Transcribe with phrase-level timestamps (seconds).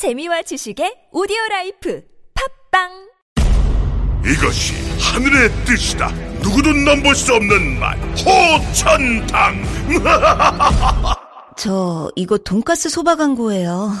[0.00, 2.02] 재미와 지식의 오디오 life
[2.70, 2.88] 팟빵
[4.24, 6.10] 이것이 하늘의 뜻이다.
[6.42, 7.98] 누구도 넘볼 수 없는 맛.
[8.24, 9.62] 호천당.
[11.58, 13.92] 저 이거 돈가스 소바 광고예요.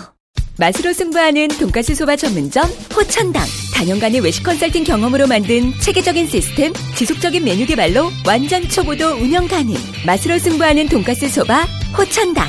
[0.58, 2.64] 맛으로 승부하는 돈가스 소바 전문점
[2.96, 3.44] 호천당
[3.74, 9.74] 다년간의 외식 컨설팅 경험으로 만든 체계적인 시스템 지속적인 메뉴 개발로 완전 초보도 운영 가능
[10.06, 11.66] 맛으로 승부하는 돈가스 소바
[11.96, 12.48] 호천당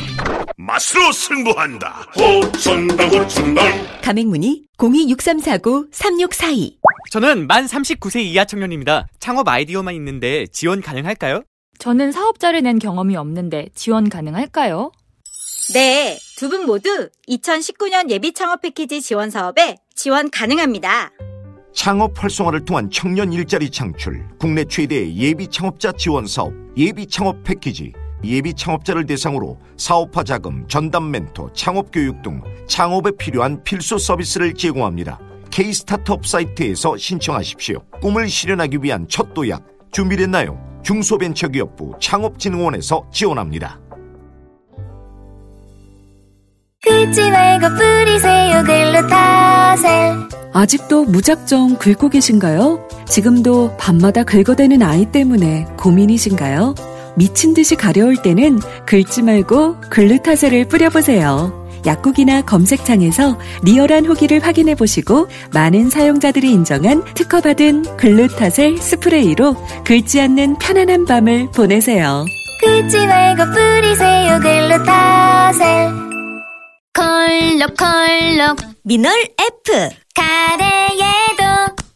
[0.57, 2.05] 맛으로 승부한다.
[2.15, 3.65] 호천당 호천당.
[4.03, 6.75] 가맹문의 0263493642
[7.11, 9.07] 저는 만 39세 이하 청년입니다.
[9.19, 11.43] 창업 아이디어만 있는데 지원 가능할까요?
[11.79, 14.91] 저는 사업자를 낸 경험이 없는데 지원 가능할까요?
[15.73, 21.11] 네, 두 분 모두 2019년 예비 창업 패키지 지원 사업에 지원 가능합니다.
[21.73, 27.93] 창업 활성화를 통한 청년 일자리 창출, 국내 최대의 예비 창업자 지원 사업, 예비 창업 패키지,
[28.23, 35.19] 예비 창업자를 대상으로 사업화 자금, 전담 멘토, 창업 교육 등 창업에 필요한 필수 서비스를 제공합니다.
[35.49, 37.79] K-스타트업 사이트에서 신청하십시오.
[38.01, 40.57] 꿈을 실현하기 위한 첫 도약, 준비됐나요?
[40.83, 43.79] 중소벤처기업부 창업진흥원에서 지원합니다.
[46.83, 50.15] 긁지 말고 뿌리세요 글루타셀
[50.53, 52.87] 아직도 무작정 긁고 계신가요?
[53.07, 56.73] 지금도 밤마다 긁어대는 아이 때문에 고민이신가요?
[57.15, 61.61] 미친 듯이 가려울 때는 긁지 말고 글루타셀을 뿌려보세요.
[61.85, 71.05] 약국이나 검색창에서 리얼한 후기를 확인해 보시고 많은 사용자들이 인정한 특허받은 글루타셀 스프레이로 긁지 않는 편안한
[71.05, 72.25] 밤을 보내세요.
[72.61, 75.89] 긁지 말고 뿌리세요 글루타셀
[76.93, 79.89] 콜록콜록 미놀 F.
[80.13, 81.43] 가래에도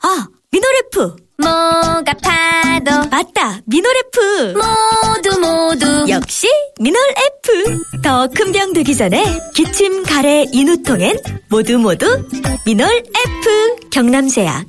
[0.01, 1.24] 아, 미놀 F.
[1.37, 3.59] 목 아파도 맞다.
[3.65, 4.53] 미널 F.
[4.53, 6.47] 모두 모두 역시
[6.79, 7.01] 미널
[7.43, 8.01] F.
[8.01, 11.17] 더 큰 병 되기 전에 기침, 가래, 인후통엔
[11.49, 12.05] 모두 모두
[12.65, 13.89] 미널 F.
[13.91, 14.65] 경남제약.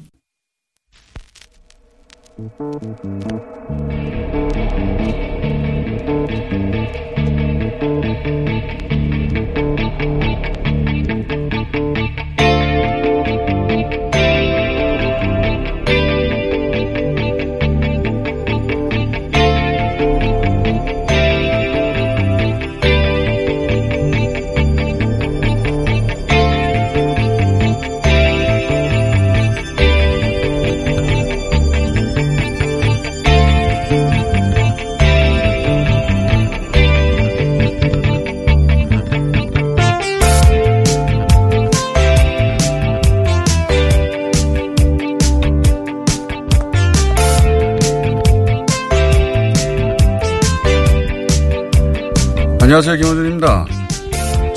[52.67, 52.97] 안녕하세요.
[52.97, 53.65] 김호준입니다.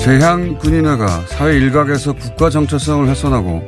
[0.00, 3.64] 재향 군인회가 사회 일각에서 국가 정체성을 훼손하고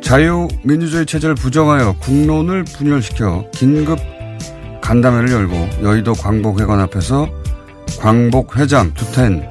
[0.00, 3.98] 자유민주주의 체제를 부정하여 국론을 분열시켜 긴급
[4.80, 7.28] 간담회를 열고 여의도 광복회관 앞에서
[8.00, 9.46] 광복회장 규탄,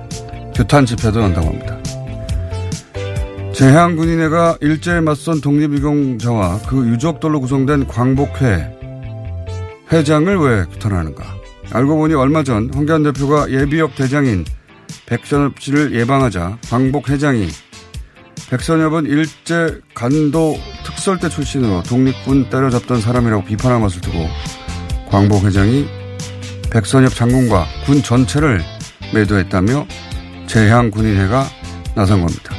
[0.56, 1.78] 규탄 집회도 연다고 합니다.
[3.54, 8.80] 재향군인회가 일제에 맞선 독립유공자와 그 유족들로 구성된 광복회
[9.92, 11.39] 회장을 왜 규탄하는가?
[11.72, 14.46] 알고 보니 얼마 전 황교안 대표가 예비역 대장인
[15.06, 17.48] 백선엽 씨를 예방하자 광복 회장이
[18.50, 24.28] 백선엽은 일제 간도 특설대 출신으로 독립군 때려잡던 사람이라고 비판한 것을 두고
[25.10, 25.88] 광복 회장이
[26.72, 28.62] 백선엽 장군과 군 전체를
[29.14, 29.86] 매도했다며
[30.48, 31.46] 재향 군인회가
[31.96, 32.56] 나선 겁니다.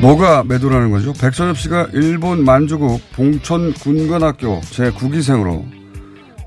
[0.00, 1.12] 뭐가 매도라는 거죠?
[1.14, 5.77] 백선엽 씨가 일본 만주국 봉천 군관학교 제9기생으로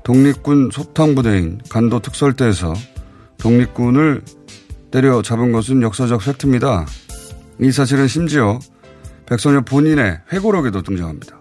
[0.04, 2.74] 독립군 소탕부대인 간도 특설대에서
[3.38, 4.22] 독립군을
[4.90, 6.86] 때려잡은 것은 역사적 팩트입니다.
[7.60, 8.58] 이 사실은 심지어
[9.26, 11.40] 백선엽 본인의 회고록에도 등장합니다.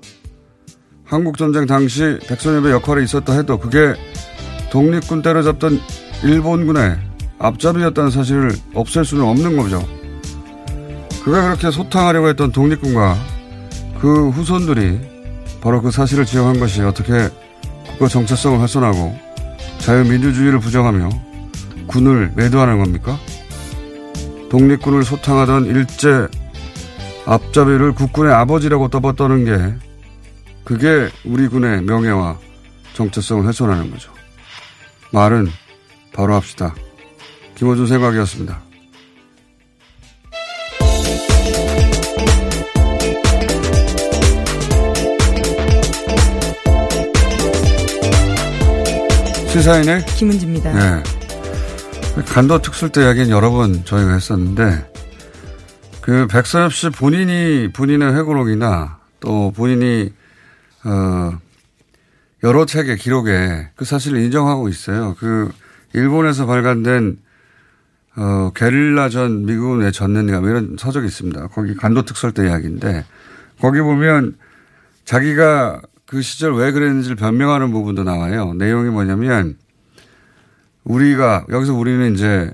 [1.03, 3.93] 한국전쟁 당시 백선엽의 역할이 있었다 해도 그게
[4.71, 5.79] 독립군 때려잡던
[6.23, 6.97] 일본군의
[7.39, 9.83] 앞잡이였다는 사실을 없앨 수는 없는 거죠.
[11.23, 13.17] 그가 그렇게 소탕하려고 했던 독립군과
[13.99, 14.99] 그 후손들이
[15.61, 17.29] 바로 그 사실을 지적한 것이 어떻게
[18.01, 19.15] 국가 정체성을 훼손하고
[19.77, 21.09] 자유민주주의를 부정하며
[21.85, 23.19] 군을 매도하는 겁니까?
[24.49, 26.27] 독립군을 소탕하던 일제
[27.27, 29.75] 앞잡이를 국군의 아버지라고 떠받드는 게
[30.63, 32.39] 그게 우리 군의 명예와
[32.93, 34.11] 정체성을 훼손하는 거죠.
[35.11, 35.49] 말은
[36.11, 36.73] 바로 합시다.
[37.53, 38.63] 김호준 생각이었습니다.
[49.51, 50.71] 시사인의 김은지입니다.
[50.71, 51.03] 네.
[52.25, 54.89] 간도 특술대 이야기는 여러 번 저희가 했었는데
[55.99, 60.13] 그 백선엽 씨 본인이 본인의 회고록이나 또 본인이
[60.85, 61.37] 어
[62.43, 65.17] 여러 책의 기록에 그 사실을 인정하고 있어요.
[65.19, 65.51] 그
[65.91, 67.17] 일본에서 발간된
[68.15, 71.47] 어 게릴라전 미국은 왜 졌는가 뭐 이런 서적이 있습니다.
[71.47, 73.03] 거기 간도 특설 때 이야기인데
[73.59, 74.37] 거기 보면
[75.03, 75.81] 자기가
[76.11, 78.53] 그 시절 왜 그랬는지를 변명하는 부분도 나와요.
[78.55, 79.55] 내용이 뭐냐면
[80.83, 82.51] 우리가 여기서 우리는 이제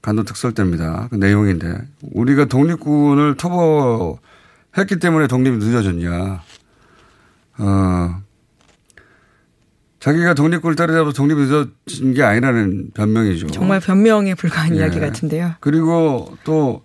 [0.00, 1.08] 간도 특설 때입니다.
[1.10, 6.42] 그 내용인데 우리가 독립군을 터보했기 때문에 독립이 늦어졌냐.
[7.58, 8.22] 어,
[10.00, 13.48] 자기가 독립군을 따라잡아서 독립이 늦어진 게 아니라는 변명이죠.
[13.48, 14.78] 정말 변명에 불과한 예.
[14.78, 15.56] 이야기 같은데요.
[15.60, 16.82] 그리고 또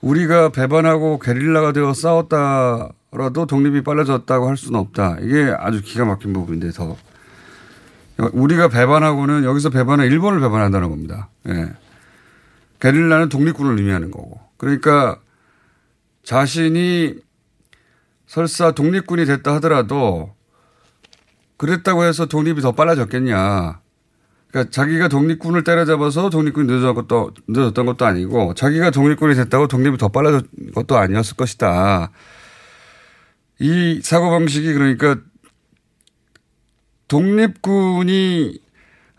[0.00, 5.18] 우리가 배반하고 게릴라가 되어 싸웠다 라도 독립이 빨라졌다고 할 수는 없다.
[5.20, 6.96] 이게 아주 기가 막힌 부분인데 더.
[8.32, 11.28] 우리가 배반하고는 여기서 배반은 일본을 배반한다는 겁니다.
[11.48, 11.72] 예.
[12.80, 14.40] 게릴라는 독립군을 의미하는 거고.
[14.56, 15.18] 그러니까
[16.22, 17.16] 자신이
[18.26, 20.34] 설사 독립군이 됐다 하더라도
[21.58, 23.80] 그랬다고 해서 독립이 더 빨라졌겠냐.
[24.48, 30.96] 그러니까 자기가 독립군을 때려잡아서 독립군이 늦어졌던 것도, 아니고 자기가 독립군이 됐다고 독립이 더 빨라졌던 것도
[30.96, 32.10] 아니었을 것이다.
[33.62, 35.18] 이 사고방식이 그러니까
[37.06, 38.60] 독립군이,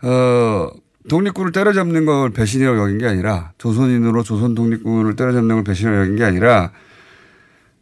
[0.02, 0.70] 어,
[1.08, 6.24] 독립군을 때려잡는 걸 배신이라고 여긴 게 아니라 조선인으로 조선 독립군을 때려잡는 걸 배신이라고 여긴 게
[6.24, 6.72] 아니라,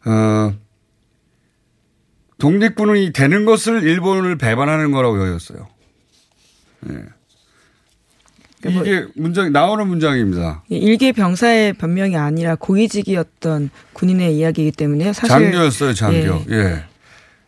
[0.05, 0.53] 어,
[2.37, 5.67] 독립군이 되는 것을 일본을 배반하는 거라고 여겼어요.
[6.91, 7.05] 예.
[8.69, 10.63] 이게 문장, 나오는 문장입니다.
[10.69, 16.43] 일개 병사의 변명이 아니라 고위직이었던 군인의 이야기이기 때문에 사실 장교였어요, 장교.
[16.49, 16.85] 예.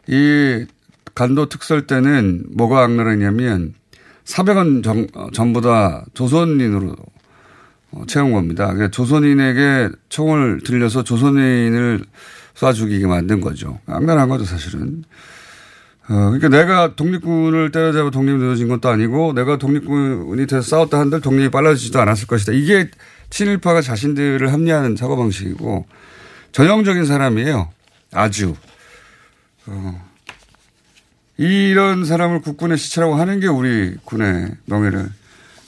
[0.07, 0.65] 이
[1.13, 3.73] 간도 특설 때는 뭐가 악랄했냐면
[4.25, 6.95] 400원 전, 어, 전부 다 조선인으로
[7.91, 8.65] 어, 채운 겁니다.
[8.65, 12.03] 그러니까 조선인에게 총을 들려서 조선인을
[12.56, 13.79] 쏴 죽이게 만든 거죠.
[13.85, 15.03] 악랄한 거죠, 사실은.
[16.07, 21.49] 어, 그러니까 내가 독립군을 때려잡아 독립이 늦어진 것도 아니고 내가 독립군이 돼서 싸웠다 한들 독립이
[21.49, 22.51] 빨라지지도 않았을 것이다.
[22.51, 22.89] 이게
[23.31, 25.87] 친일파가 자신들을 합리화하는 사고방식이고
[26.51, 27.69] 전형적인 사람이에요.
[28.13, 28.55] 아주.
[29.65, 30.05] 어,
[31.37, 35.09] 이런 사람을 국군의 시체라고 하는 게 우리 군의 명예를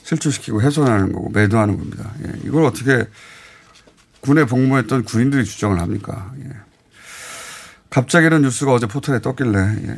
[0.04, 2.14] 실추시키고 훼손하는 거고 매도하는 겁니다.
[2.26, 2.40] 예.
[2.46, 3.06] 이걸 어떻게
[4.22, 6.32] 군에 복무했던 군인들이 주장을 합니까?
[6.40, 6.50] 예.
[7.90, 9.98] 갑자기 이런 뉴스가 어제 포털에 떴길래 예.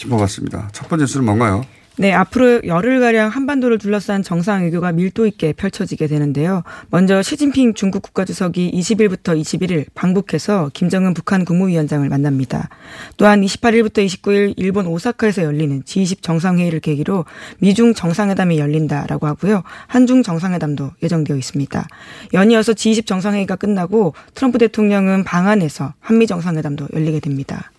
[0.00, 0.70] 짚어봤습니다.
[0.72, 1.64] 첫 번째 뉴스는 뭔가요?
[1.96, 6.62] 네, 앞으로 열흘가량 한반도를 둘러싼 정상 외교가 밀도 있게 펼쳐지게 되는데요.
[6.88, 12.70] 먼저 시진핑 중국 국가주석이 20일부터 21일 방북해서 김정은 북한 국무위원장을 만납니다.
[13.18, 17.26] 또한 28일부터 29일 일본 오사카에서 열리는 G20 정상회의를 계기로
[17.58, 19.62] 미중 정상회담이 열린다라고 하고요.
[19.86, 21.86] 한중 정상회담도 예정되어 있습니다.
[22.32, 27.70] 연이어서 G20 정상회의가 끝나고 트럼프 대통령은 방한에서 한미 정상회담도 열리게 됩니다.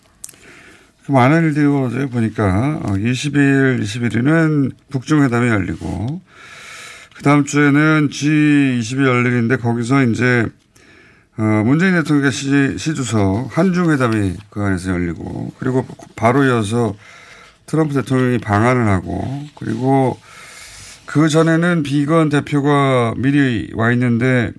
[1.12, 2.80] 많은 일들이 어제 보니까.
[2.84, 6.20] 20일, 21일은 북중회담이 열리고
[7.14, 10.46] 그 다음 주에는 G20이 열리는데 거기서 이제
[11.38, 15.86] 어 문재인 대통령의 시, 시주석 한중회담이 그 안에서 열리고 그리고
[16.16, 16.94] 바로 이어서
[17.66, 20.18] 트럼프 대통령이 방한을 하고 그리고
[21.06, 24.52] 그 전에는 비건 대표가 미리 와 있는데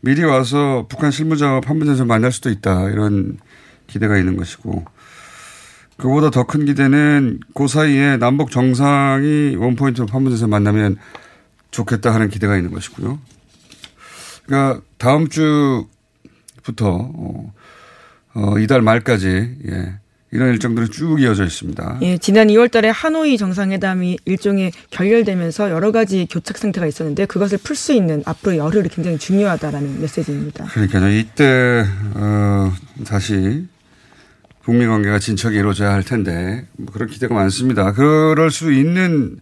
[0.00, 3.38] 미리 와서 북한 실무자와 판문점에서 만날 수도 있다 이런
[3.86, 4.84] 기대가 있는 것이고
[5.96, 10.96] 그보다 더 큰 기대는 그 사이에 남북 정상이 원포인트 판문점에서 만나면
[11.70, 13.18] 좋겠다 하는 기대가 있는 것이고요.
[14.46, 17.52] 그러니까 다음 주부터 어,
[18.34, 19.94] 어 이달 말까지 예,
[20.30, 21.98] 이런 일정들이 쭉 이어져 있습니다.
[22.02, 27.76] 예, 지난 2월 달에 하노이 정상회담이 일종의 결렬되면서 여러 가지 교착 상태가 있었는데 그것을 풀
[27.76, 30.66] 수 있는 앞으로 열흘이 굉장히 중요하다라는 메시지입니다.
[30.66, 31.10] 그러니까요.
[31.10, 31.84] 이때
[32.14, 32.72] 어,
[33.06, 33.66] 다시
[34.64, 37.92] 북미 관계가 진척이 이루어져야 할 텐데 뭐 그런 기대가 많습니다.
[37.92, 39.38] 그럴 수 있는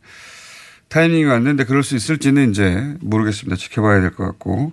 [0.88, 3.56] 타이밍이 왔는데 그럴 수 있을지는 이제 모르겠습니다.
[3.56, 4.72] 지켜봐야 될 것 같고.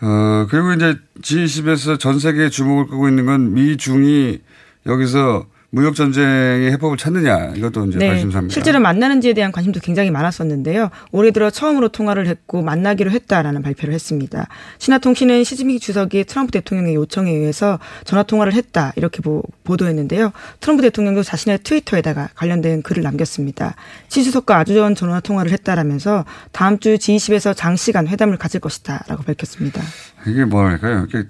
[0.00, 4.40] 어, 그리고 이제 G20에서 전 세계에 주목을 끄고 있는 건 미중이
[4.86, 8.52] 여기서 무역 전쟁의 해법을 찾느냐 이것도 이제 네, 관심사입니다.
[8.52, 10.90] 실제로 만나는지에 대한 관심도 굉장히 많았었는데요.
[11.12, 14.48] 올해 들어 처음으로 통화를 했고 만나기로 했다라는 발표를 했습니다.
[14.76, 20.32] 신화통신은 시진핑 주석이 트럼프 대통령의 요청에 의해서 전화 통화를 했다 이렇게 보, 보도했는데요.
[20.60, 23.74] 트럼프 대통령도 자신의 트위터에다가 관련된 글을 남겼습니다.
[24.08, 29.80] 시 주석과 아주 전 전화 통화를 했다라면서 다음 주 G20에서 장시간 회담을 가질 것이다라고 밝혔습니다.
[30.26, 31.06] 이게 뭐랄까요?
[31.10, 31.26] 이렇게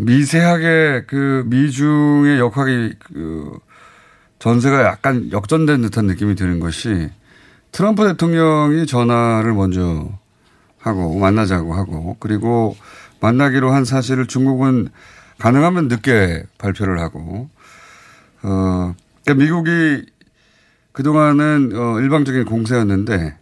[0.00, 3.58] 미세하게 그 미중의 역학이 그
[4.38, 7.10] 전세가 약간 역전된 듯한 느낌이 드는 것이
[7.72, 10.08] 트럼프 대통령이 전화를 먼저
[10.78, 12.76] 하고 만나자고 하고 그리고
[13.20, 14.88] 만나기로 한 사실을 중국은
[15.38, 17.48] 가능하면 늦게 발표를 하고
[18.42, 20.06] 어 그러니까 미국이
[20.92, 23.36] 그동안은 어 일방적인 공세였는데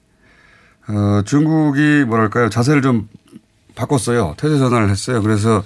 [0.89, 3.09] 어 중국이 뭐랄까요 자세를 좀
[3.75, 4.35] 바꿨어요.
[4.39, 5.23] 태세 전환을 했어요.
[5.23, 5.63] 그래서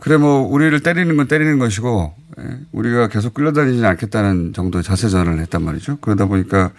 [0.00, 5.40] 그래 뭐 우리를 때리는 건 때리는 것이고 예, 우리가 계속 끌려다니지는 않겠다는 정도의 자세 전환을
[5.40, 5.98] 했단 말이죠.
[6.00, 6.70] 그러다 보니까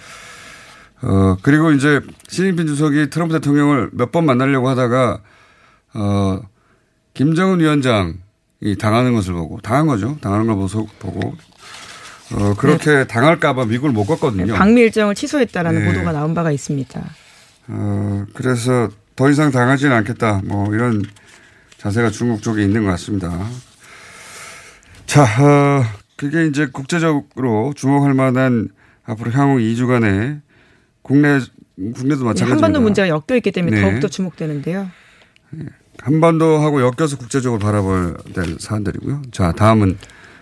[1.04, 5.20] 어 그리고 이제 시진핑 주석이 트럼프 대통령을 몇 번 만나려고 하다가
[5.94, 6.42] 어
[7.14, 10.18] 김정은 위원장이 당하는 것을 보고 당한 거죠.
[10.22, 10.56] 당하는 걸
[11.00, 11.36] 보고
[12.34, 14.54] 어 그렇게 당할까봐 미국을 못 갔거든요.
[14.54, 15.88] 방미 일정을 취소했다라는 네.
[15.88, 17.02] 보도가 나온 바가 있습니다.
[17.68, 20.42] 어 그래서 더 이상 당하지는 않겠다.
[20.46, 21.04] 뭐 이런
[21.82, 23.32] 자세가 중국 쪽에 있는 것 같습니다.
[25.08, 25.84] 자, 어,
[26.16, 28.70] 그게 이제 국제적으로 주목할 만한
[29.04, 30.42] 앞으로 향후 2주간의
[31.02, 31.40] 국내
[31.76, 32.54] 국내도 네, 마찬가지입니다.
[32.54, 33.82] 한반도 문제가 엮여 있기 때문에 네.
[33.82, 34.92] 더욱더 주목되는데요.
[35.98, 39.24] 한반도하고 엮여서 국제적으로 바라볼 될 사안들이고요.
[39.32, 39.98] 자, 다음은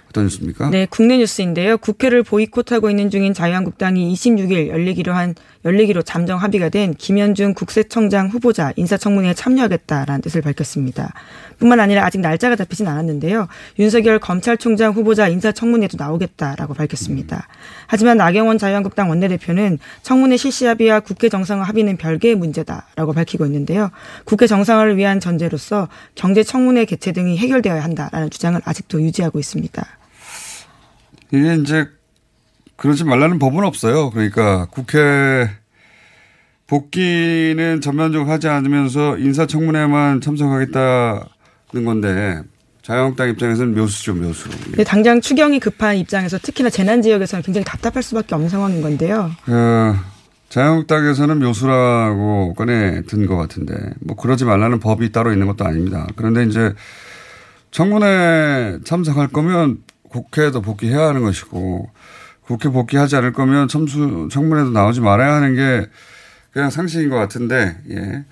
[0.10, 0.72] 어떤 뉴스입니까?
[0.72, 1.78] 네, 국내 뉴스인데요.
[1.78, 8.72] 국회를 보이콧하고 있는 중인 자유한국당이 26일 열리기로 한 열리기로 잠정 합의가 된 김현중 국세청장 후보자
[8.78, 11.14] 인사청문회에 참여하겠다라는 뜻을 밝혔습니다.
[11.58, 13.48] 뿐만 아니라 아직 날짜가 잡히진 않았는데요.
[13.78, 17.48] 윤석열 검찰총장 후보자 인사청문회도 나오겠다라고 밝혔습니다.
[17.88, 23.92] 하지만 나경원 자유한국당 원내대표는 청문회 실시 합의와 국회 정상화 합의는 별개의 문제다라고 밝히고 있는데요.
[24.24, 29.86] 국회 정상화를 위한 전제로서 경제 청문회 개최 등이 해결되어야 한다라는 주장을 아직도 유지하고 있습니다.
[31.32, 31.99] 이게 이제
[32.80, 34.10] 그러지 말라는 법은 없어요.
[34.10, 35.50] 그러니까 국회
[36.68, 42.42] 복귀는 전면적으로 하지 않으면서 인사청문회만 참석하겠다는 건데
[42.82, 44.50] 자유한국당 입장에서는 묘수죠, 묘수.
[44.66, 49.30] 근데 당장 추경이 급한 입장에서 특히나 재난 지역에서는 굉장히 답답할 수밖에 없는 상황인 건데요.
[49.46, 49.94] 그
[50.50, 56.08] 자유한국당에서는 묘수라고 꺼내 든 것 같은데 뭐 그러지 말라는 법이 따로 있는 것도 아닙니다.
[56.16, 56.74] 그런데 이제
[57.72, 61.90] 청문회 참석할 거면 국회에도 복귀해야 하는 것이고
[62.50, 65.88] 국회 복귀하지 않을 거면 첨수 청문회도 나오지 말아야 하는 게
[66.52, 68.24] 그냥 상식인 것 같은데 예.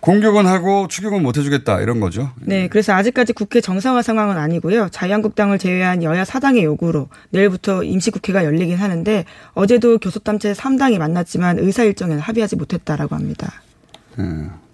[0.00, 2.30] 공격은 하고 추격은 못 해주겠다 이런 거죠.
[2.40, 4.88] 네, 그래서 아직까지 국회 정상화 상황은 아니고요.
[4.92, 12.20] 자유한국당을 제외한 여야 사당의 요구로 내일부터 임시국회가 열리긴 하는데 어제도 교섭단체 3당이 만났지만 의사 일정에는
[12.22, 13.52] 합의하지 못했다라고 합니다.
[14.20, 14.24] 예.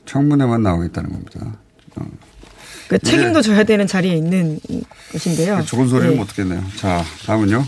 [0.05, 1.41] 청문회만 나오겠다는 겁니다.
[1.97, 2.07] 어.
[2.89, 4.61] 그 이게- 책임도 져야 되는 자리에 있는
[5.13, 5.63] 것인데요.
[5.63, 6.17] 좋은 소리는 네.
[6.19, 6.63] 못 듣겠네요.
[6.77, 7.65] 자, 다음은요.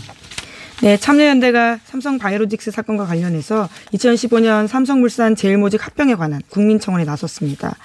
[0.83, 7.75] 네, 참여연대가 삼성 바이오로직스 사건과 관련해서 2015년 삼성물산 제일모직 합병에 관한 국민청원에 나섰습니다.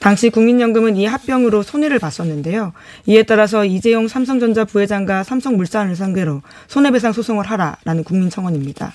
[0.00, 2.74] 당시 국민연금은 이 합병으로 손해를 봤었는데요.
[3.06, 8.92] 이에 따라서 이재용 삼성전자 부회장과 삼성물산을 상대로 손해배상 소송을 하라라는 국민청원입니다.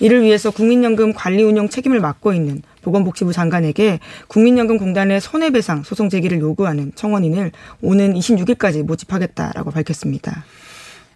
[0.00, 6.92] 이를 위해서 국민연금 관리 운영 책임을 맡고 있는 보건복지부 장관에게 국민연금공단의 손해배상 소송 제기를 요구하는
[6.94, 10.44] 청원인을 오는 26일까지 모집하겠다라고 밝혔습니다.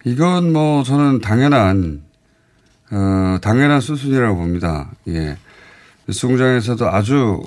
[0.04, 2.02] 이건 뭐 저는 당연한
[2.90, 4.90] 어 당연한 수순이라고 봅니다.
[5.08, 5.36] 예.
[6.08, 7.42] 뉴스 공장에서도 아주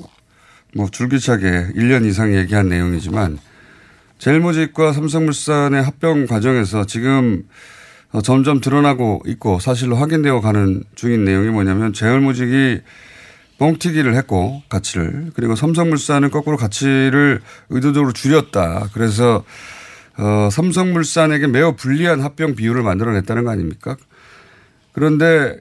[0.74, 3.38] 뭐 줄기차게 1년 이상 얘기한 내용이지만
[4.18, 7.44] 제일모직과 삼성물산의 합병 과정에서 지금
[8.12, 12.80] 어, 점점 드러나고 있고 사실로 확인되어 가는 중인 내용이 뭐냐면 제일모직이
[13.58, 18.90] 뻥튀기를 했고 가치를 그리고 삼성물산은 거꾸로 가치를 의도적으로 줄였다.
[18.94, 19.44] 그래서
[20.18, 23.98] 어, 삼성물산에게 매우 불리한 합병 비율을 만들어냈다는 거 아닙니까?
[24.94, 25.60] 그런데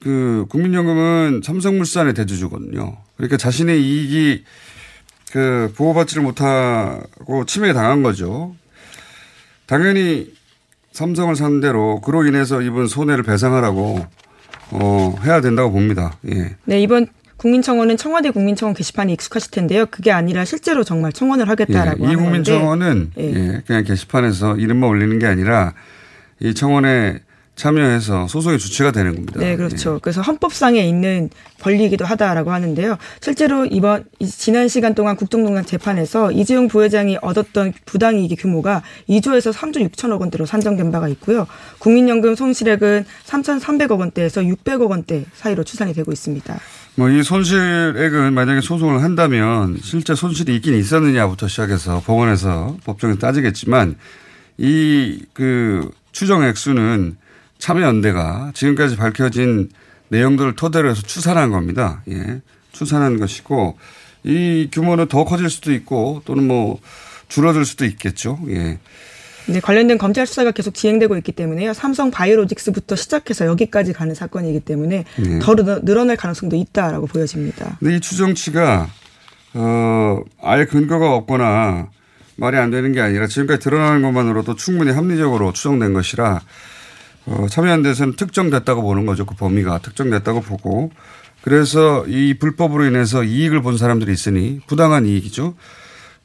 [0.00, 2.96] 그 국민연금은 삼성물산의 대주주거든요.
[3.16, 4.44] 그러니까 자신의 이익이
[5.32, 8.56] 그 보호받지를 못하고 침해에 당한 거죠.
[9.66, 10.32] 당연히
[10.92, 14.04] 삼성을 상대로 그로 인해서 입은 손해를 배상하라고
[14.72, 16.16] 어, 해야 된다고 봅니다.
[16.28, 16.56] 예.
[16.64, 17.06] 네, 이번
[17.40, 19.86] 국민청원은 청와대 국민청원 게시판이 익숙하실 텐데요.
[19.86, 23.24] 그게 아니라 실제로 정말 청원을 하겠다라고 예, 이 국민청원은 예.
[23.24, 25.72] 예, 그냥 게시판에서 이름만 올리는 게 아니라
[26.38, 27.20] 이 청원에
[27.60, 29.38] 참여해서 소송의 주체가 되는 겁니다.
[29.38, 29.98] 네, 그렇죠.
[30.02, 31.28] 그래서 헌법상에 있는
[31.60, 32.96] 권리이기도 하다라고 하는데요.
[33.20, 39.86] 실제로 이번 이- 지난 시간 동안 국정농단 재판에서 이재용 부회장이 얻었던 부당이익의 규모가 2조에서 3조
[39.90, 41.46] 6천억 원대로 산정된 바가 있고요.
[41.80, 46.58] 국민연금 손실액은 3,300억 원대에서 600억 원대 사이로 추산이 되고 있습니다.
[46.96, 53.96] 뭐 이 손실액은 만약에 소송을 한다면 실제 손실이 있긴 있었느냐부터 시작해서 법원에서 법정에서 따지겠지만
[54.58, 57.16] 이 그 추정 액수는
[57.60, 59.70] 참여연대가 지금까지 밝혀진
[60.08, 62.02] 내용들을 토대로 해서 추산한 겁니다.
[62.10, 62.40] 예.
[62.72, 63.78] 추산한 것이고
[64.24, 66.80] 이 규모는 더 커질 수도 있고 또는 뭐
[67.28, 68.38] 줄어들 수도 있겠죠.
[68.48, 68.78] 예.
[69.46, 71.72] 네, 관련된 검찰 수사가 계속 진행되고 있기 때문에요.
[71.72, 75.38] 삼성 바이오로직스부터 시작해서 여기까지 가는 사건이기 때문에 네.
[75.40, 77.76] 더 늘어- 늘어날 가능성도 있다라고 보여집니다.
[77.80, 78.88] 근데 이 추정치가
[79.54, 81.88] 어, 아예 근거가 없거나
[82.36, 86.40] 말이 안 되는 게 아니라 지금까지 드러나는 것만으로도 충분히 합리적으로 추정된 것이라
[87.26, 89.24] 어, 참여연대에서는 특정됐다고 보는 거죠.
[89.26, 90.90] 그 범위가 특정됐다고 보고
[91.42, 95.54] 그래서 이 불법으로 인해서 이익을 본 사람들이 있으니 부당한 이익이죠.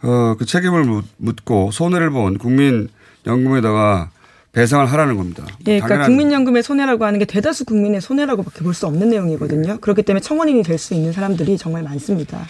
[0.03, 4.09] 어, 그 책임을 묻고 손해를 본 국민연금에다가
[4.51, 5.45] 배상을 하라는 겁니다.
[5.65, 6.05] 네, 그러니까.
[6.07, 9.79] 국민연금의 손해라고 하는 게 대다수 국민의 손해라고밖에 볼 수 없는 내용이거든요.
[9.79, 12.45] 그렇기 때문에 청원인이 될 수 있는 사람들이 정말 많습니다.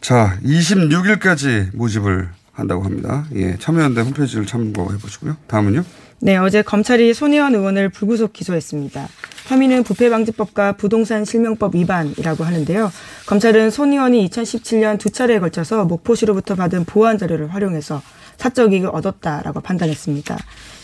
[0.00, 3.24] 자, 26일까지 모집을 한다고 합니다.
[3.34, 5.36] 예, 참여연대 홈페이지를 참고해 보시고요.
[5.46, 5.84] 다음은요.
[6.22, 9.08] 네, 어제 검찰이 손혜원 의원을 불구속 기소했습니다.
[9.46, 12.92] 혐의는 부패방지법과 부동산 실명법 위반이라고 하는데요.
[13.26, 18.02] 검찰은 손 의원이 2017년 두 차례에 걸쳐서 목포시로부터 받은 보안 자료를 활용해서
[18.36, 20.36] 사적 이익을 얻었다라고 판단했습니다.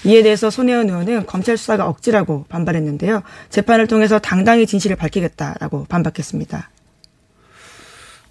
[0.06, 3.22] 이에 대해서 손혜원 의원은 검찰 수사가 억지라고 반발했는데요.
[3.50, 6.70] 재판을 통해서 당당히 진실을 밝히겠다라고 반박했습니다.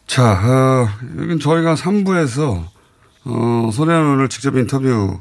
[0.08, 0.88] 자, 어,
[1.22, 2.66] 여긴 저희가 3부에서
[3.26, 5.20] 어, 손혜원 의원을 직접 인터뷰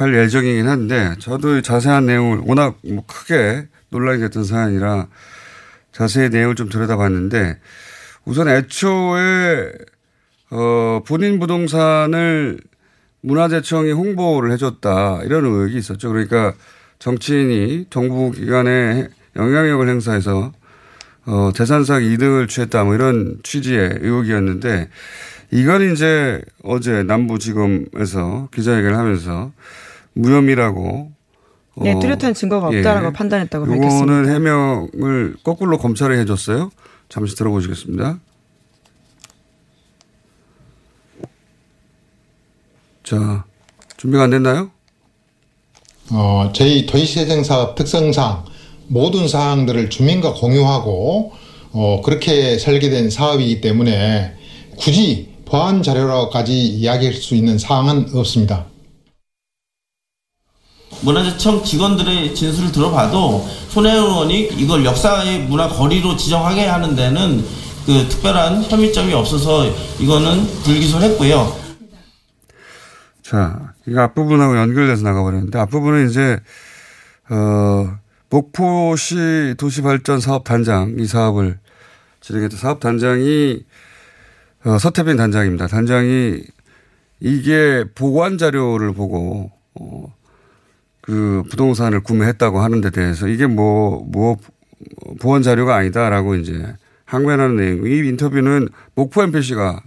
[0.00, 5.08] 할 예정이긴 한데 저도 자세한 내용을 워낙 뭐 크게 논란이 됐던 사안이라
[5.92, 7.58] 자세히 내용을 좀 들여다봤는데
[8.24, 9.72] 우선 애초에
[10.52, 12.60] 어 본인 부동산을
[13.20, 16.08] 문화재청이 홍보를 해줬다 이런 의혹이 있었죠.
[16.08, 16.54] 그러니까
[16.98, 20.52] 정치인이 정부 기관에 영향력을 행사해서
[21.26, 24.88] 어 재산상 이득을 취했다 뭐 이런 취지의 의혹이었는데
[25.50, 29.52] 이건 이제 어제 남부지검에서 기자회견을 하면서
[30.14, 31.12] 무혐의라고
[31.76, 33.12] 네, 어, 뚜렷한 증거가 없다라고 예.
[33.12, 33.96] 판단했다고 밝혔습니다.
[33.96, 36.70] 이거는 해명을 거꾸로 검찰에 해줬어요.
[37.08, 38.20] 잠시 들어보시겠습니다.
[43.04, 43.44] 자,
[43.96, 44.70] 준비가 안 됐나요?
[46.12, 48.44] 어, 저희 도시재생사업 특성상
[48.88, 51.32] 모든 사항들을 주민과 공유하고
[51.72, 54.34] 어, 그렇게 설계된 사업이기 때문에
[54.76, 58.66] 굳이 보안 자료라고까지 이야기할 수 있는 사항은 없습니다.
[61.02, 67.44] 문화재청 직원들의 진술을 들어봐도 손혜원 의원이 이걸 역사의 문화 거리로 지정하게 하는 데는
[67.86, 69.66] 그 특별한 혐의점이 없어서
[69.98, 71.56] 이거는 불기소를 했고요.
[73.22, 76.40] 자, 이거 앞부분하고 연결돼서 나가버렸는데 앞부분은 이제
[77.30, 77.96] 어
[78.28, 81.58] 목포시 도시발전 사업단장 이 사업을
[82.20, 83.64] 진행했던 사업단장이
[84.64, 85.66] 어, 서태빈 단장입니다.
[85.66, 86.42] 단장이
[87.20, 90.12] 이게 보관 자료를 보고 어,
[91.10, 94.36] 그 부동산을 구매했다고 하는 데 대해서 이게 뭐, 뭐,
[95.20, 96.64] 보원 자료가 아니다라고 이제
[97.04, 97.86] 항변하는 내용.
[97.86, 99.82] 이 인터뷰는 목포 MPC가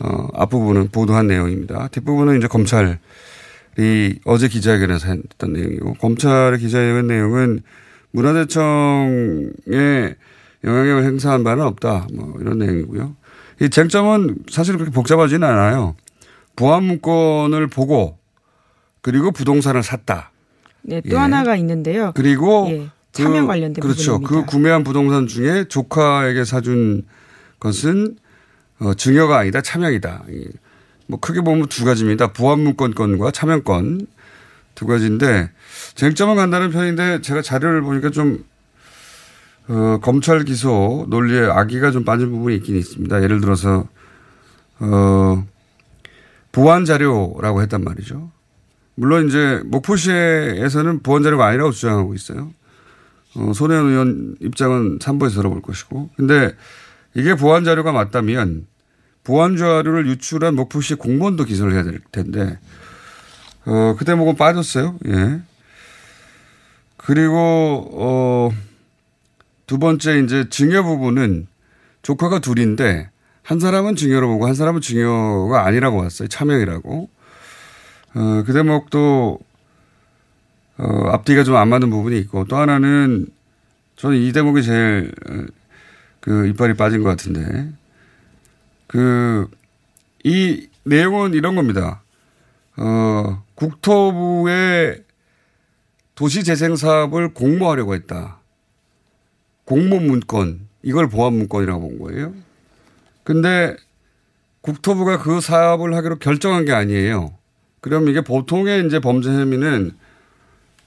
[0.00, 1.88] 어, 앞부분은 보도한 내용입니다.
[1.92, 2.96] 뒷부분은 이제 검찰이
[4.24, 7.60] 어제 기자회견에서 했던 내용이고 검찰의 기자회견 내용은
[8.10, 9.46] 문화재청에
[10.64, 12.08] 영향력을 행사한 바는 없다.
[12.12, 13.14] 뭐 이런 내용이고요.
[13.62, 15.94] 이 쟁점은 사실 그렇게 복잡하지는 않아요.
[16.56, 18.18] 보안 문건을 보고
[19.06, 20.32] 그리고 부동산을 샀다.
[20.82, 21.16] 네, 또 예.
[21.16, 22.10] 하나가 있는데요.
[22.16, 24.18] 그리고 예, 참여 그, 관련된 그렇죠.
[24.18, 24.46] 부분입니다.
[24.46, 27.04] 그 구매한 부동산 중에 조카에게 사준
[27.60, 28.16] 것은
[28.80, 30.24] 어, 증여가 아니다, 참여이다.
[31.06, 32.32] 뭐 크게 보면 두 가지입니다.
[32.32, 34.08] 보안문건건과 참여권
[34.74, 35.52] 두 가지인데
[35.94, 38.44] 쟁점은 간다는 편인데 제가 자료를 보니까 좀
[39.68, 43.22] 어, 검찰 기소 논리에 악의가 좀 빠진 부분이 있긴 있습니다.
[43.22, 43.86] 예를 들어서
[44.80, 45.46] 어,
[46.50, 48.34] 보안 자료라고 했단 말이죠.
[48.96, 52.50] 물론 이제 목포시에서는 보안 자료가 아니라고 주장하고 있어요.
[53.36, 56.10] 어, 손혜원 의원 입장은 3부에서 들어볼 것이고.
[56.16, 56.54] 근데
[57.14, 58.66] 이게 보안 자료가 맞다면
[59.22, 62.58] 보안 자료를 유출한 목포시 공무원도 기소를 해야 될 텐데,
[63.66, 64.98] 어, 그 대목은 빠졌어요.
[65.08, 65.40] 예.
[66.96, 68.50] 그리고, 어,
[69.66, 71.48] 두 번째 이제 증여 부분은
[72.02, 73.10] 조카가 둘인데,
[73.42, 76.28] 한 사람은 증여로 보고 한 사람은 증여가 아니라고 왔어요.
[76.28, 77.08] 참여이라고.
[78.16, 79.38] 어, 그 대목도
[80.78, 83.26] 어, 앞뒤가 좀 안 맞는 부분이 있고 또 하나는
[83.96, 85.44] 저는 이 대목이 제일 어,
[86.20, 87.70] 그 이빨이 빠진 것 같은데
[88.86, 89.48] 그
[90.24, 92.02] 이 내용은 이런 겁니다.
[92.76, 95.04] 어, 국토부의
[96.16, 98.40] 도시재생 사업을 공모하려고 했다.
[99.64, 102.34] 공모 문건 이걸 보안 문건이라고 본 거예요.
[103.22, 103.76] 근데
[104.62, 107.35] 국토부가 그 사업을 하기로 결정한 게 아니에요.
[107.86, 109.92] 그럼 이게 보통의 이제 범죄 혐의는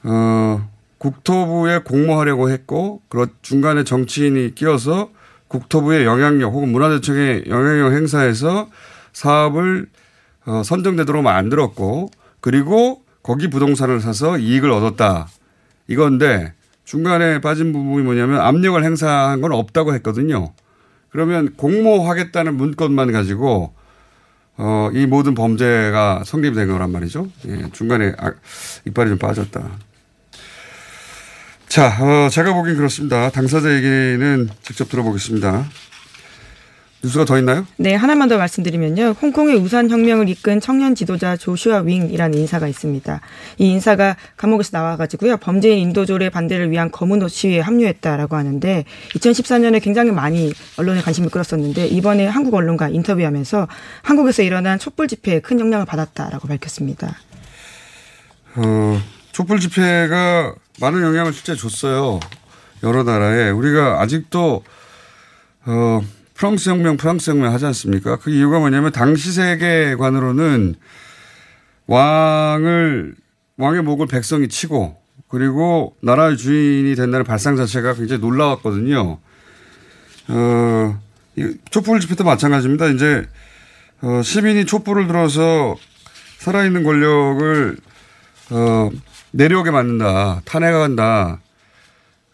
[0.03, 5.09] 어 국토부에 공모하려고 했고 그 중간에 정치인이 끼어서
[5.47, 8.69] 국토부의 영향력 혹은 문화재청의 영향력 행사해서
[9.13, 9.87] 사업을
[10.45, 15.29] 어, 선정되도록 만들었고 그리고 거기 부동산을 사서 이익을 얻었다.
[15.87, 20.51] 이건데 중간에 빠진 부분이 뭐냐면 압력을 행사한 건 없다고 했거든요.
[21.11, 23.73] 그러면 공모하겠다는 문건만 가지고
[24.61, 27.29] 어, 이 모든 범죄가 성립이 된 거란 말이죠.
[27.47, 28.33] 예, 중간에 아,
[28.85, 29.61] 이빨이 좀 빠졌다.
[31.69, 33.29] 자, 어, 제가 보기엔 그렇습니다.
[33.29, 35.65] 당사자 얘기는 직접 들어보겠습니다.
[37.01, 37.65] 뉴스가 더 있나요?
[37.77, 39.15] 네, 하나만 더 말씀드리면요.
[39.21, 43.21] 홍콩의 우산 혁명을 이끈 청년 지도자 조슈아 윙이라는 인사가 있습니다.
[43.57, 45.37] 이 인사가 감옥에서 나와가지고요.
[45.37, 48.83] 범죄인 인도조례 반대를 위한 검은 옷 시위에 합류했다라고 하는데
[49.15, 53.67] 2014년에 굉장히 많이 언론에 관심을 끌었었는데 이번에 한국 언론과 인터뷰하면서
[54.01, 57.15] 한국에서 일어난 촛불 집회에 큰 영향을 받았다라고 밝혔습니다.
[58.55, 62.19] 어, 촛불 집회가 많은 영향을 실제 줬어요.
[62.83, 63.49] 여러 나라에.
[63.51, 64.63] 우리가 아직도,
[65.65, 66.01] 어,
[66.39, 68.15] 프랑스 혁명, 프랑스 혁명 하지 않습니까?
[68.15, 70.75] 그 이유가 뭐냐면 당시 세계관으로는
[71.85, 73.15] 왕을,
[73.57, 74.97] 왕의 목을 백성이 치고
[75.27, 79.19] 그리고 나라의 주인이 된다는 발상 자체가 굉장히 놀라웠거든요.
[80.29, 81.01] 어,
[81.35, 82.87] 이 촛불 집회 도 마찬가지입니다.
[82.87, 83.27] 이제,
[84.01, 85.75] 어, 시민이 촛불을 들어서
[86.37, 87.77] 살아있는 권력을,
[88.51, 88.89] 어,
[89.31, 90.43] 내려오게 만든다.
[90.45, 91.41] 탄핵한다.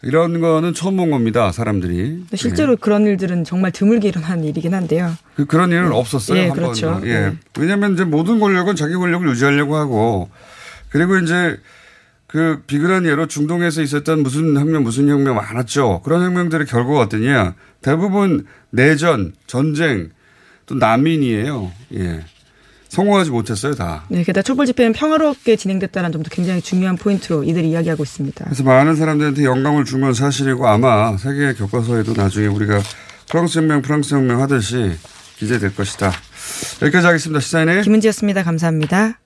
[0.06, 1.50] 이런 거는 처음 본 겁니다.
[1.50, 2.24] 사람들이.
[2.34, 2.80] 실제로 네.
[2.80, 5.12] 그런 일들은 정말 드물게 일어나는 일이긴 한데요.
[5.34, 5.96] 그, 그런 일은 네.
[5.96, 6.38] 없었어요.
[6.38, 6.92] 예, 그렇죠.
[6.92, 7.08] 번도.
[7.08, 7.12] 예.
[7.12, 7.36] 네.
[7.58, 10.30] 왜냐하면 이제 모든 권력은 자기 권력을 유지하려고 하고
[10.90, 11.58] 그리고 이제
[12.28, 16.02] 그 비근한 예로 중동에서 있었던 무슨 혁명 무슨 혁명 많았죠.
[16.04, 17.54] 그런 혁명들의 결과가 어떠냐.
[17.82, 20.10] 대부분 내전, 전쟁,
[20.66, 21.72] 또 난민이에요.
[21.94, 22.24] 예.
[22.96, 24.04] 성공하지 못했어요, 다.
[24.08, 28.44] 네, 게다가 촛불 집회는 평화롭게 진행됐다는 점도 굉장히 중요한 포인트로 이들이 이야기하고 있습니다.
[28.44, 32.80] 그래서 많은 사람들한테 영감을 준 건 사실이고 아마 세계 교과서에도 나중에 우리가
[33.28, 34.92] 프랑스 혁명, 프랑스 혁명 하듯이
[35.38, 36.12] 기재될 것이다.
[36.82, 37.40] 여기까지 하겠습니다.
[37.40, 38.42] 시사인의 김은지였습니다.
[38.42, 39.18] 감사합니다.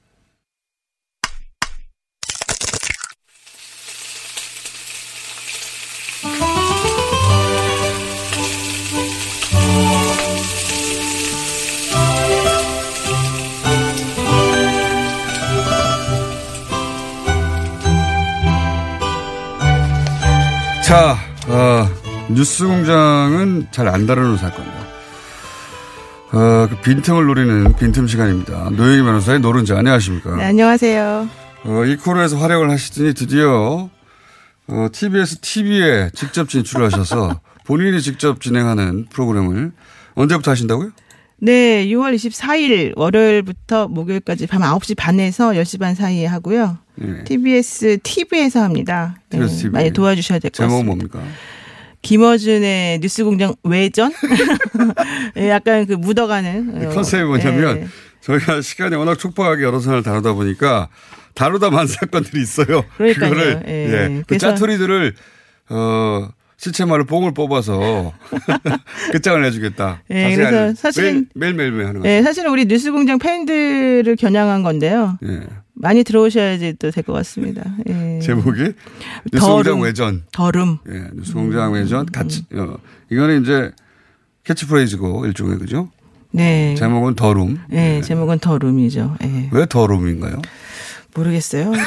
[20.90, 21.88] 자, 어,
[22.32, 24.80] 뉴스 공장은 잘 안 다루는 사건이다.
[26.32, 28.70] 어, 그 빈틈을 노리는 빈틈 시간입니다.
[28.70, 30.34] 노영희 변호사의 노른자 안녕하십니까?
[30.34, 31.28] 네, 안녕하세요.
[31.64, 33.88] 어, 이 코너에서 활약을 하시더니 드디어
[34.66, 39.70] 어, TBS TV에 직접 진출하셔서 본인이 직접 진행하는 프로그램을
[40.14, 40.90] 언제부터 하신다고요?
[41.42, 46.78] 네, 6월 24일 월요일부터 목요일까지 밤 9시 반에서 10시 반 사이에 하고요.
[47.00, 47.24] 네.
[47.24, 49.16] TBS TV에서 합니다.
[49.30, 49.70] TV.
[49.70, 50.68] 많이 도와주셔야 될 것 같습니다.
[50.68, 51.20] 제목 뭡니까?
[52.02, 54.12] 김어준의 뉴스공장 외전?
[55.34, 56.90] 네, 약간 그 묻어가는.
[56.94, 57.86] 컨셉이 뭐냐면 네.
[58.22, 60.88] 저희가 시간이 워낙 촉박하게 여러 사람을 다루다 보니까
[61.34, 62.84] 다루다 만 사건들이 있어요.
[62.96, 63.30] 그러니까요.
[63.30, 63.72] 그거를 예.
[64.16, 64.22] 예.
[64.26, 65.14] 그 짜투리들을
[65.70, 68.12] 어 실체말로 뽕을 뽑아서
[69.12, 70.02] 끝장을 내주겠다.
[70.08, 72.08] 네, 그래서 사실은 매일 매일 매일 하는 거죠.
[72.08, 75.18] 네, 사실은 우리 뉴스공장 팬들을 겨냥한 건데요.
[75.22, 75.40] 네.
[75.80, 77.62] 많이 들어오셔야지 또 될 것 같습니다.
[77.88, 78.18] 예.
[78.20, 78.72] 제목이
[79.32, 80.22] 뉴스공장 외전.
[80.32, 80.78] 더름.
[80.88, 82.76] 예, 뉴스공장 외전 같이 어,
[83.10, 83.70] 이거는 이제
[84.44, 85.90] 캐치프레이즈고 일종의 그죠?
[86.32, 86.74] 네.
[86.78, 87.58] 제목은 더룸.
[87.70, 88.00] 네, 예.
[88.02, 89.16] 제목은 더룸이죠.
[89.24, 89.48] 예.
[89.52, 90.40] 왜 더룸인가요?
[91.14, 91.72] 모르겠어요.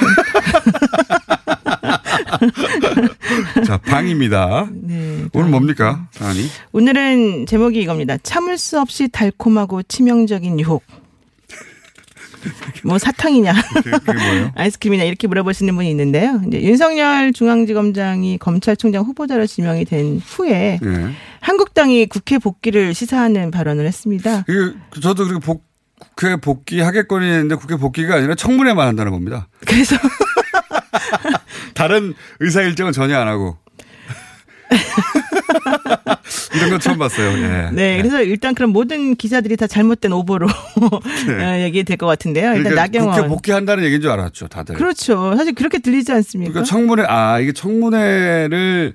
[3.65, 4.67] 자, 방입니다.
[4.73, 6.45] 네, 오늘 뭡니까, 사안이?
[6.73, 8.17] 오늘은 제목이 이겁니다.
[8.17, 10.83] 참을 수 없이 달콤하고 치명적인 유혹.
[12.83, 13.53] 뭐 사탕이냐,
[14.55, 16.41] 아이스크림이냐 이렇게 물어보시는 분이 있는데요.
[16.47, 21.11] 이제 윤석열 중앙지검장이 검찰총장 후보자로 지명이 된 후에 네.
[21.39, 24.43] 한국당이 국회 복귀를 시사하는 발언을 했습니다.
[24.43, 25.63] 그 저도 그렇게 복,
[26.15, 29.47] 국회 복귀 하겠거니 했는데 국회 복귀가 아니라 청문회만 한다는 겁니다.
[29.65, 29.95] 그래서
[31.73, 33.57] 다른 의사 일정은 전혀 안 하고.
[36.55, 37.31] 이런 건 처음 봤어요.
[37.37, 37.69] 예.
[37.71, 40.47] 네, 그래서 일단 그럼 모든 기사들이 다 잘못된 오보로
[41.27, 41.43] 네.
[41.43, 42.49] 어, 얘기될 것 같은데요.
[42.55, 44.75] 일단 그러니까 나경원 국회 복귀한다는 얘기인 줄 알았죠, 다들.
[44.75, 45.35] 그렇죠.
[45.35, 46.51] 사실 그렇게 들리지 않습니까?
[46.51, 48.93] 그러니까 청문회 아 이게 청문회를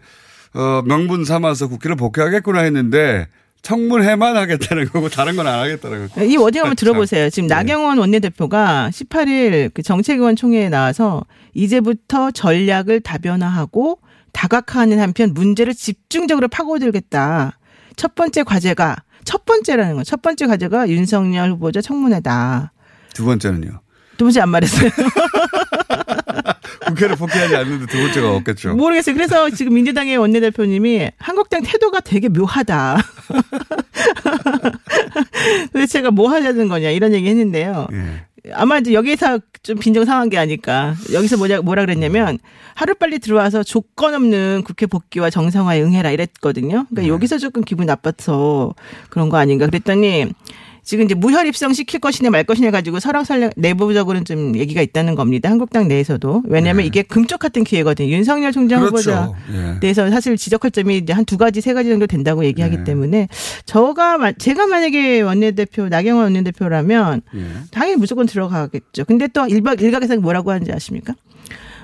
[0.54, 3.26] 어, 명분 삼아서 국회를 복귀하겠구나 했는데
[3.62, 6.24] 청문회만 하겠다는 거고 다른 건 안 하겠다는 거.
[6.24, 7.28] 이 워딩 한번 들어보세요.
[7.30, 7.54] 지금 네.
[7.56, 13.98] 나경원 원내대표가 18일 그 정책위원 총회에 나와서 이제부터 전략을 다변화하고
[14.38, 17.58] 다각화하는 한편 문제를 집중적으로 파고들겠다.
[17.96, 20.04] 첫 번째 과제가 첫 번째라는 거.
[20.04, 22.72] 첫 번째 과제가 윤석열 후보자 청문회다.
[23.14, 23.80] 두 번째는요?
[24.16, 24.90] 두 번째 안 말했어요.
[26.86, 28.76] 국회를 복귀하지 않는데 두 번째가 없겠죠.
[28.76, 29.16] 모르겠어요.
[29.16, 32.98] 그래서 지금 민주당의 원내대표님이 한국당 태도가 되게 묘하다.
[35.72, 37.88] 도대체가 뭐 하자는 거냐 이런 얘기 했는데요.
[37.92, 38.24] 예.
[38.52, 40.94] 아마 이제 여기서 좀 빈정 상한 게 아닐까.
[41.12, 42.38] 여기서 뭐냐, 뭐라 그랬냐면
[42.74, 46.86] 하루빨리 들어와서 조건 없는 국회 복귀와 정상화에 응해라 이랬거든요.
[46.88, 47.08] 그러니까 네.
[47.08, 48.74] 여기서 조금 기분이 나빠서
[49.10, 49.66] 그런 거 아닌가.
[49.66, 50.26] 그랬더니
[50.88, 55.50] 지금 이제 무혈 입성 시킬 것이냐 말 것이냐 가지고 설왕설래 내부적으로는 좀 얘기가 있다는 겁니다.
[55.50, 56.44] 한국당 내에서도.
[56.46, 58.08] 왜냐하면 이게 금쪽 같은 기회거든요.
[58.08, 58.88] 윤석열 총장 네.
[58.88, 59.10] 그렇죠.
[59.10, 59.32] 후보자
[59.74, 59.80] 예.
[59.80, 62.84] 대해서 사실 지적할 점이 이제 한 두 가지 세 가지 정도 된다고 얘기하기 네.
[62.84, 63.28] 때문에
[63.66, 67.46] 저가 마- 제가 만약에 원내대표 나경원 원내대표라면 예.
[67.70, 69.04] 당연히 무조건 들어가겠죠.
[69.04, 71.12] 근데 또 일박 일각에서 뭐라고 하는지 아십니까?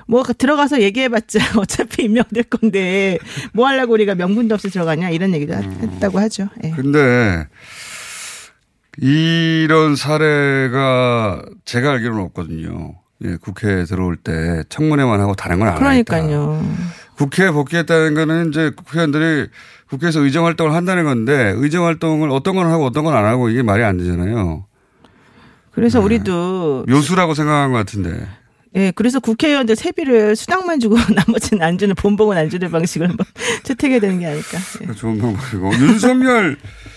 [0.07, 3.19] 뭐 들어가서 얘기해봤자 어차피 임명될 건데
[3.53, 5.77] 뭐 하려고 우리가 명분도 없이 들어가냐 이런 얘기도 하- 음.
[5.93, 6.47] 했다고 하죠.
[6.63, 6.71] 예.
[6.71, 7.45] 근데
[8.97, 12.95] 이런 사례가 제가 알기로는 없거든요.
[13.23, 16.13] 예, 국회에 들어올 때 청문회만 하고 다른 건 안 하겠다.
[16.19, 16.65] 그러니까요.
[17.17, 19.47] 국회에 복귀했다는 거는 이제 국회의원들이
[19.89, 23.61] 국회에서 의정 활동을 한다는 건데 의정 활동을 어떤 건 하고 어떤 건 안 하고 이게
[23.63, 24.65] 말이 안 되잖아요.
[25.71, 28.27] 그래서 우리도 묘수라고 생각한 것 같은데.
[28.75, 33.25] 예, 그래서 국회의원들 세비를 수당만 주고 나머지는 안 주는 본봉은 안 주는 방식을 한번
[33.63, 34.57] 채택해야 되는 게 아닐까.
[34.87, 34.93] 예.
[34.93, 36.94] 좋은 방법이고 윤석열 어,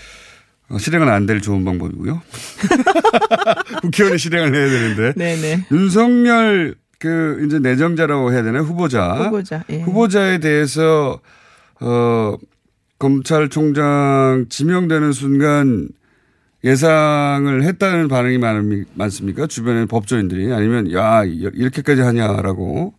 [0.77, 2.21] 실행은 안 될 좋은 방법이고요.
[3.81, 5.13] 국회의원이 실행을 해야 되는데.
[5.13, 5.65] 네네.
[5.71, 9.13] 윤석열 그 이제 내정자라고 해야 되나 후보자.
[9.13, 9.63] 후보자.
[9.69, 9.81] 예.
[9.81, 11.19] 후보자에 대해서
[11.79, 12.35] 어
[12.99, 15.87] 검찰총장 지명되는 순간
[16.65, 19.47] 예상을 했다는 반응이 많, 많습니까?
[19.47, 22.93] 주변의 법조인들이 아니면 야 이렇게까지 하냐라고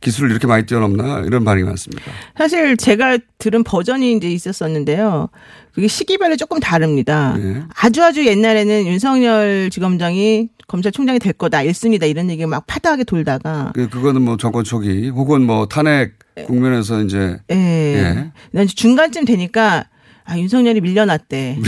[0.00, 2.10] 기술을 이렇게 많이 뛰어넘나 이런 반응이 많습니다.
[2.36, 5.28] 사실 제가 들은 버전이 이제 있었었는데요.
[5.72, 7.36] 그게 시기별로 조금 다릅니다.
[7.36, 7.62] 네.
[7.76, 13.88] 아주 아주 옛날에는 윤석열 지검장이 검찰총장이 될 거다, 1순위다 이런 얘기가 막 파다하게 돌다가 그
[13.88, 16.14] 그거는 뭐 정권 초기 혹은 뭐 탄핵
[16.46, 17.56] 국면에서 이제 예.
[17.56, 18.30] 예.
[18.52, 19.84] 난 중간쯤 되니까
[20.30, 21.58] 아, 윤석열이 밀려났대.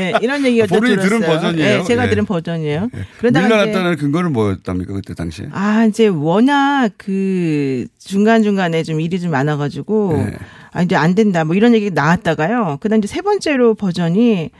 [0.00, 1.20] 예, 이런 얘기가 또 본인이 들었어요.
[1.20, 1.78] 들은 버전이에요?
[1.78, 2.10] 예, 제가 예.
[2.10, 2.90] 들은 버전이에요.
[3.18, 5.46] 그러다가 이제 밀려났다는 근거는 뭐였답니까 그때 당시에?
[5.52, 10.32] 아, 이제 워낙 그 중간 중간에 좀 일이 좀 많아가지고, 네.
[10.72, 11.44] 아, 이제 안 된다.
[11.44, 12.78] 뭐 이런 얘기 나왔다가요.
[12.80, 14.50] 그 다음 이제 세 번째로 버전이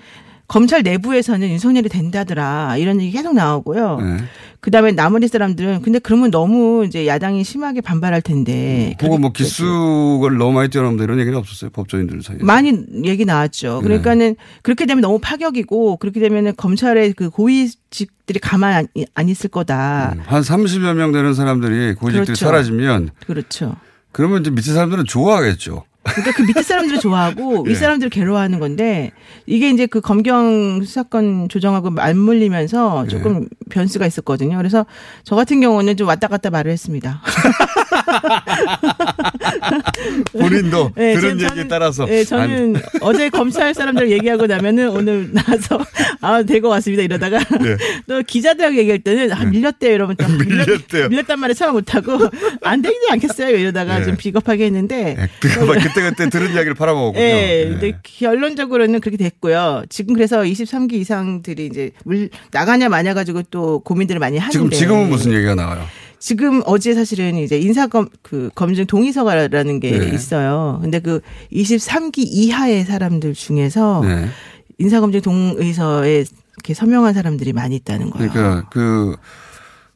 [0.46, 2.76] 검찰 내부에서는 윤석열이 된다더라.
[2.76, 3.98] 이런 얘기 계속 나오고요.
[4.00, 4.16] 네.
[4.60, 8.96] 그 다음에 나머지 사람들은 근데 그러면 너무 이제 야당이 심하게 반발할 텐데.
[9.02, 12.38] 혹은 뭐 기수를 너무 많이 뛰어넘다 이런 얘기는 없었어요 법조인들 사이에.
[12.40, 13.80] 많이 얘기 나왔죠.
[13.82, 13.88] 네.
[13.88, 20.14] 그러니까는 그렇게 되면 너무 파격이고 그렇게 되면은 검찰의 그 고위직들이 가만 안, 안 있을 거다.
[20.24, 22.44] 한 30여 명 되는 사람들이 고직들이 그렇죠.
[22.46, 23.76] 사라지면 그렇죠.
[24.12, 25.84] 그러면 이제 밑에 사람들은 좋아하겠죠.
[26.04, 27.70] 그러니까 그 밑에 사람들을 좋아하고 예.
[27.70, 29.12] 윗 사람들을 괴로워하는 건데
[29.46, 34.56] 이게 이제 그 검경 수사권 조정하고 맞물리면서 조금 변수가 있었거든요.
[34.56, 34.86] 그래서
[35.24, 37.22] 저 같은 경우는 좀 왔다 갔다 말을 했습니다.
[40.32, 42.06] 본인도 네, 들은 얘기에 따라서.
[42.06, 45.84] 네, 저는 어제 검찰 사람들 얘기하고 나면은 오늘 나와서
[46.20, 47.76] 아, 되고 왔습니다 이러다가 네.
[48.08, 51.08] 또 기자들하고 얘기할 때는 아, 밀렸대요 이러면 또 밀렸대요.
[51.08, 52.18] 밀렸 단 말을 참아 못하고
[52.62, 54.04] 안 되지 않겠어요 이러다가 네.
[54.04, 57.22] 좀 비겁하게 했는데 그때 그때 들은 이야기를 팔아먹었군요.
[57.22, 57.68] 예, 네.
[57.68, 59.84] 근데 결론적으로는 그렇게 됐고요.
[59.88, 65.08] 지금 그래서 23기 이상들이 이제 물 나가냐 마냐 가지고 또 고민들을 많이 하는데 지금 지금은
[65.08, 65.84] 무슨 얘기가 나와요?
[66.24, 70.08] 지금 어제 사실은 이제 인사검 그 검증 동의서가라는 게 네.
[70.08, 70.78] 있어요.
[70.80, 71.20] 근데 그
[71.52, 74.30] 23기 이하의 사람들 중에서 네.
[74.78, 78.30] 인사검증 동의서에 이렇게 서명한 사람들이 많이 있다는 거예요.
[78.32, 79.16] 그러니까 그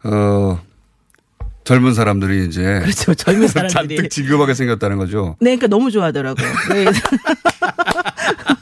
[0.05, 0.61] 어.
[1.65, 3.15] 젊은 사람들이 이제 그렇죠.
[3.15, 3.97] 젊은 사람들이.
[3.97, 5.37] 잔뜩 지급하게 생겼다는 거죠.
[5.41, 6.47] 네, 그러니까 너무 좋아하더라고요.
[6.75, 6.85] 네.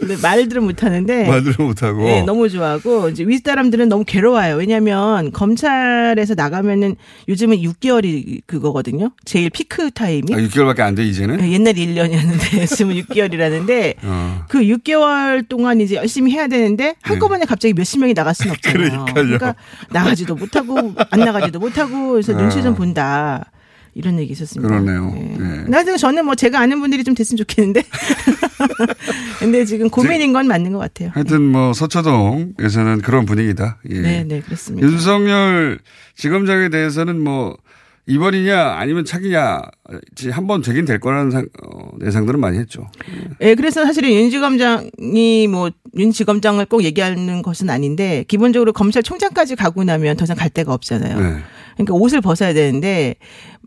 [0.00, 1.26] 근데 말들은 못하는데.
[1.28, 2.04] 말들은 못하고.
[2.04, 4.56] 네, 너무 좋아하고 이제 윗 사람들은 너무 괴로워요.
[4.56, 6.96] 왜냐하면 검찰에서 나가면은
[7.28, 9.10] 요즘은 6개월이 그거거든요.
[9.24, 10.32] 제일 피크 타임이.
[10.34, 11.36] 아, 6개월밖에 안 돼 이제는.
[11.38, 14.44] 네, 옛날 1년이었는데 지금은 6개월이라는데 어.
[14.48, 18.80] 그 6개월 동안 이제 열심히 해야 되는데 한꺼번에 갑자기 몇십 명이 나갈 수는 없잖아요.
[18.82, 18.88] 네.
[18.88, 19.12] 그러니까요.
[19.14, 19.54] 그러니까
[19.90, 22.36] 나가지도 못하고 안 나가지도 못하고 그래서 아.
[22.36, 23.50] 눈치 좀 본다.
[23.96, 24.68] 이런 얘기 있었습니다.
[24.68, 25.10] 그러네요.
[25.38, 25.64] 네.
[25.68, 27.82] 나중에 저는 뭐 제가 아는 분들이 좀 됐으면 좋겠는데.
[29.40, 31.10] 근데 지금 고민인 건 맞는 것 같아요.
[31.14, 33.78] 하여튼 뭐 서초동에서는 그런 분위기다.
[33.90, 34.00] 예.
[34.00, 34.86] 네, 네, 그렇습니다.
[34.86, 35.78] 윤석열
[36.14, 37.56] 지검장에 대해서는 뭐
[38.08, 39.62] 이번이냐 아니면 차기냐
[40.30, 42.86] 한 번 되긴 될 거라는 상, 어, 예상들은 많이 했죠.
[43.40, 49.82] 예, 그래서 사실은 윤 지검장이 뭐 윤 지검장을 꼭 얘기하는 것은 아닌데 기본적으로 검찰총장까지 가고
[49.82, 51.18] 나면 더 이상 갈 데가 없잖아요.
[51.18, 51.38] 네.
[51.74, 53.14] 그러니까 옷을 벗어야 되는데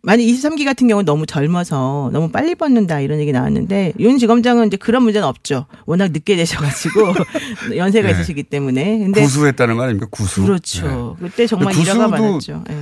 [0.02, 4.78] 만약 23기 같은 경우는 너무 젊어서 너무 빨리 벗는다 이런 얘기 나왔는데 윤 지검장은 이제
[4.78, 5.66] 그런 문제는 없죠.
[5.86, 7.14] 워낙 늦게 되셔가지고
[7.76, 8.14] 연세가 네.
[8.14, 9.00] 있으시기 때문에.
[9.00, 10.08] 근데 구수했다는 거 아닙니까?
[10.10, 10.44] 구수.
[10.44, 11.18] 그렇죠.
[11.20, 12.64] 그때 정말 일화가 많았죠.
[12.70, 12.76] 예.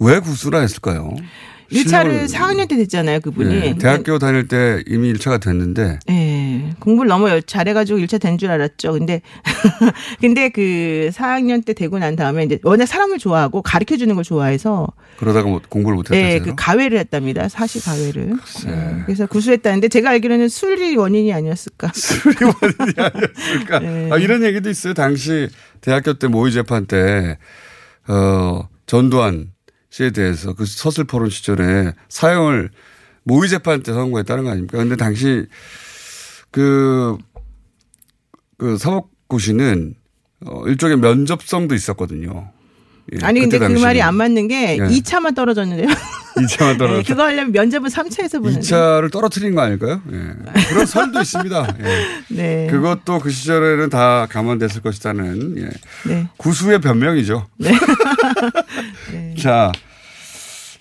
[0.00, 1.14] 왜 구수라 했을까요?
[1.70, 3.60] 1차를 실력을- 4학년 때 됐잖아요, 그분이.
[3.60, 6.14] 네, 대학교 다닐 때 이미 1차가 됐는데 예.
[6.14, 8.92] 예, 공부를 너무 열- 잘해가지고 1차 된 줄 알았죠.
[8.92, 9.22] 근데,
[10.20, 14.88] 근데 그 4학년 때 되고 난 다음에 이제 워낙 사람을 좋아하고 가르쳐 주는 걸 좋아해서
[15.18, 16.14] 그러다가 뭐 공부를 못했다.
[16.14, 16.44] 네, 제대로?
[16.44, 17.48] 그 가외를 했답니다.
[17.48, 18.32] 사시 가외를.
[18.66, 21.92] 예, 그래서 구수했다는데 제가 알기로는 술이 원인이 아니었을까.
[22.36, 23.80] 그러니까
[24.14, 24.94] 아, 이런 얘기도 있어요.
[24.94, 25.48] 당시
[25.80, 27.38] 대학교 때 모의 재판 때
[28.08, 29.48] 어, 전두환
[29.90, 32.70] 씨에 대해서 그 서슬포론 시절에 사형을
[33.24, 34.78] 모의 재판 때 선고했다는 거 아닙니까?
[34.78, 35.46] 근데 당시
[36.50, 37.18] 그,
[38.56, 39.94] 그 사법고시는
[40.46, 42.50] 어, 일종의 면접성도 있었거든요.
[43.12, 43.82] 예, 아니 근데 그 당시는.
[43.82, 44.78] 말이 안 맞는 게 예.
[44.78, 45.88] 2차만 떨어졌는데요.
[46.36, 46.96] 2차만 떨어졌다.
[46.96, 48.60] 네, 그거 하려면 면접은 3차에서 보는데.
[48.60, 50.00] 2차를 떨어뜨린 거 아닐까요?
[50.12, 50.62] 예.
[50.68, 51.76] 그런 설도 있습니다.
[51.80, 51.84] 예.
[52.34, 52.68] 네.
[52.70, 55.70] 그것도 그 시절에는 다 감안됐을 것이다는 예.
[56.08, 56.28] 네.
[56.36, 57.46] 구수의 변명이죠.
[59.40, 59.72] 자,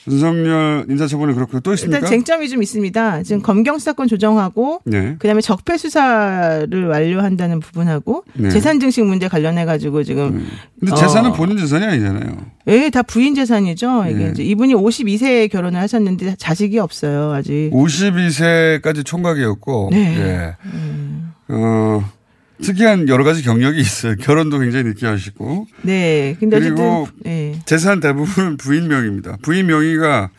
[0.10, 1.98] 윤석열 인사처분이 그렇고 또 있습니까?
[1.98, 3.24] 일단 쟁점이 좀 있습니다.
[3.24, 5.15] 지금 검경 수사권 조정하고 네.
[5.19, 8.50] 그다음에 적폐 수사를 완료한다는 부분하고 네.
[8.50, 10.45] 재산 증식 문제 관련해 가지고 지금
[10.80, 12.38] 근데 어, 재산은 본인 재산이 아니잖아요.
[12.67, 14.06] 예, 다 부인 재산이죠.
[14.10, 14.30] 이게 네.
[14.32, 17.32] 이제 이분이 52세에 결혼을 하셨는데 자식이 없어요.
[17.34, 17.72] 아직.
[17.74, 20.17] 52세까지 총각이었고, 네.
[20.19, 20.56] 예.
[21.50, 22.04] 어,
[22.62, 24.15] 특이한 여러 가지 경력이 있어요.
[24.15, 25.67] 결혼도 굉장히 늦게 하시고.
[25.82, 26.36] 네.
[26.39, 27.60] 근데 그리고 어쨌든 예.
[27.65, 29.38] 재산 대부분 부인 명의입니다.
[29.41, 30.30] 부인 명의가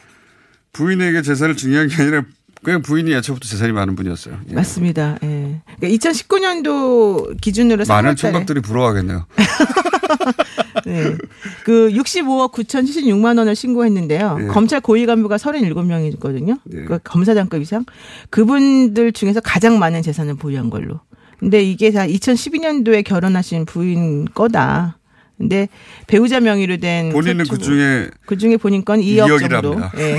[0.73, 2.25] 부인에게 재산을 증여한 게 아니라
[2.63, 4.39] 그냥 부인이 애초부터 재산이 많은 분이었어요.
[4.51, 4.55] 예.
[4.55, 5.19] 맞습니다.
[5.23, 5.61] 예.
[5.79, 9.27] 그러니까 2019년도 기준으로 많은 3월달에 총각들이 부러워하겠네요.
[10.85, 11.17] 네.
[11.65, 14.39] 그 65억 9,076만 원을 신고했는데요.
[14.43, 14.47] 예.
[14.49, 16.59] 검찰 고위 간부가 37명이거든요.
[16.75, 16.85] 예.
[16.85, 17.85] 그 검사장급 이상.
[18.29, 21.01] 그분들 중에서 가장 많은 재산을 보유한 걸로.
[21.41, 24.99] 근데 이게 다 2012년도에 결혼하신 부인 거다.
[25.39, 25.69] 근데
[26.07, 29.73] 배우자 명의로 된 본인은 그 중에 그 중에 본인 건 2억 정도.
[29.73, 29.93] 이억이랍니다.
[29.97, 30.19] 예.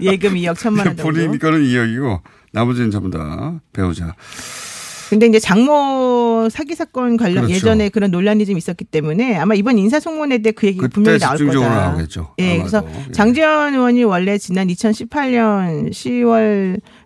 [0.00, 1.02] 예금 2억 1천만 원 정도.
[1.04, 2.20] 본인 거는 2억이고
[2.52, 4.16] 나머지는 전부 다 배우자.
[5.12, 7.52] 근데 이제 장모 사기 사건 관련 그렇죠.
[7.54, 11.68] 예전에 그런 논란이 좀 있었기 때문에 아마 이번 인사송문회 때 그 얘기 분명히 나올 거다.
[11.90, 12.34] 나오겠죠.
[12.38, 12.62] 예, 아마도.
[12.62, 13.12] 그래서 예.
[13.12, 15.90] 장재원 의원이 원래 지난 2018년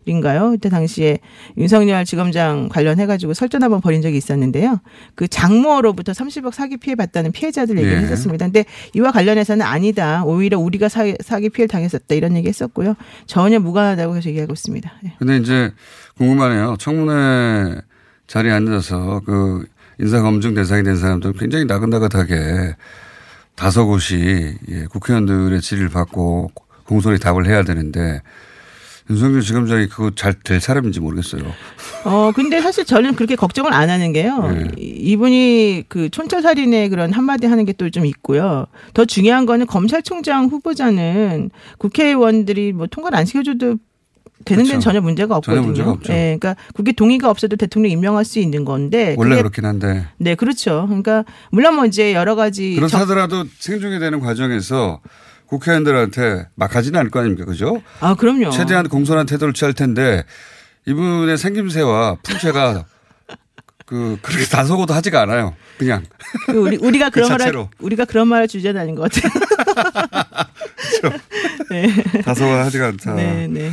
[0.07, 0.53] 10월인가요?
[0.53, 1.19] 그때 당시에
[1.59, 4.79] 윤석열 지검장 관련해가지고 설전 한번 벌인 적이 있었는데요.
[5.16, 8.03] 그 장모로부터 30억 사기 피해 봤다는 피해자들 얘기를 예.
[8.03, 8.47] 했었습니다.
[8.47, 8.64] 근데
[8.95, 10.23] 이와 관련해서는 아니다.
[10.25, 12.95] 오히려 우리가 사, 사기 피해를 당했었다 이런 얘기 했었고요.
[13.27, 14.92] 전혀 무관하다고 계속 얘기하고 있습니다.
[15.07, 15.12] 예.
[15.19, 15.73] 근데 이제
[16.19, 16.77] 궁금하네요.
[16.79, 17.81] 청문회
[18.26, 19.64] 자리에 앉아서 그
[20.00, 22.74] 인사검증 대상이 된 사람들은 굉장히 나긋나긋하게
[23.54, 26.50] 다섯 곳이 예, 국회의원들의 질의를 받고
[26.84, 28.20] 공손히 답을 해야 되는데
[29.08, 31.42] 윤석열 지검장이 그거 잘 될 사람인지 모르겠어요.
[32.04, 34.48] 어, 근데 사실 저는 그렇게 걱정을 안 하는 게요.
[34.48, 34.70] 네.
[34.76, 38.66] 이- 이분이 그 촌철살인의 그런 한마디 하는 게 또 좀 있고요.
[38.94, 43.76] 더 중요한 거는 검찰총장 후보자는 국회의원들이 뭐 통과를 안 시켜줘도
[44.46, 44.85] 되는 데는 그렇죠.
[44.85, 45.66] 전혀 문제가 전혀 없거든요.
[45.66, 46.12] 문제가 없죠.
[46.12, 49.14] 예, 그러니까 국회 동의가 없어도 대통령 임명할 수 있는 건데.
[49.18, 50.87] 원래 그렇긴 한데 네, 그렇죠.
[50.87, 55.00] 그러니까 물론 뭐 이제 여러 가지 그렇다 적- 하더라도 생중계 되는 과정에서
[55.46, 57.44] 국회의원들한테 막 하지는 않을 거 아닙니까?
[57.44, 57.80] 그죠?
[58.00, 58.50] 아, 그럼요.
[58.50, 60.24] 최대한 공손한 태도를 취할 텐데
[60.87, 62.85] 이분의 생김새와 풍채가
[63.87, 65.54] 그 그렇게 다소고도 하지가 않아요.
[65.78, 66.02] 그냥
[66.46, 67.70] 그 우리 우리가 그 그런 말을 자체로.
[67.78, 69.32] 우리가 그런 말을 주제는 아닌 것 같아요.
[71.70, 71.88] 네.
[72.22, 73.14] 다소가 하지가 않다.
[73.14, 73.70] 네, 네.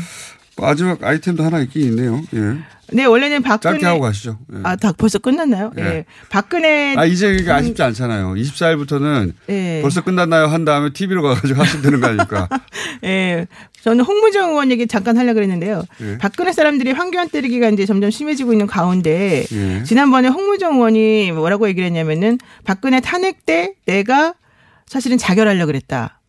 [0.57, 2.21] 마지막 아이템도 하나 있긴 있네요.
[2.33, 2.57] 예.
[2.91, 4.37] 네, 원래는 박근혜 짧게 하고 가시죠.
[4.53, 4.59] 예.
[4.63, 5.71] 아, 다 벌써 끝났나요?
[5.77, 5.81] 예.
[5.81, 6.05] 예.
[6.29, 8.33] 박근혜 아, 이제 이게 아쉽지 않잖아요.
[8.33, 9.79] 24일부터는 예.
[9.81, 10.45] 벌써 끝났나요?
[10.45, 12.47] 한 다음에 TV로 가가지고 하시면 되는 거 아닙니까?
[13.03, 13.47] 예.
[13.81, 15.83] 저는 홍무정 의원 얘기 잠깐 하려고 그랬는데요.
[16.01, 16.17] 예.
[16.19, 19.83] 박근혜 사람들이 황교안 때리기가 이제 점점 심해지고 있는 가운데 예.
[19.83, 24.35] 지난번에 홍무정 의원이 뭐라고 얘기를 했냐면은 박근혜 탄핵 때 내가
[24.85, 26.19] 사실은 자결하려고 그랬다.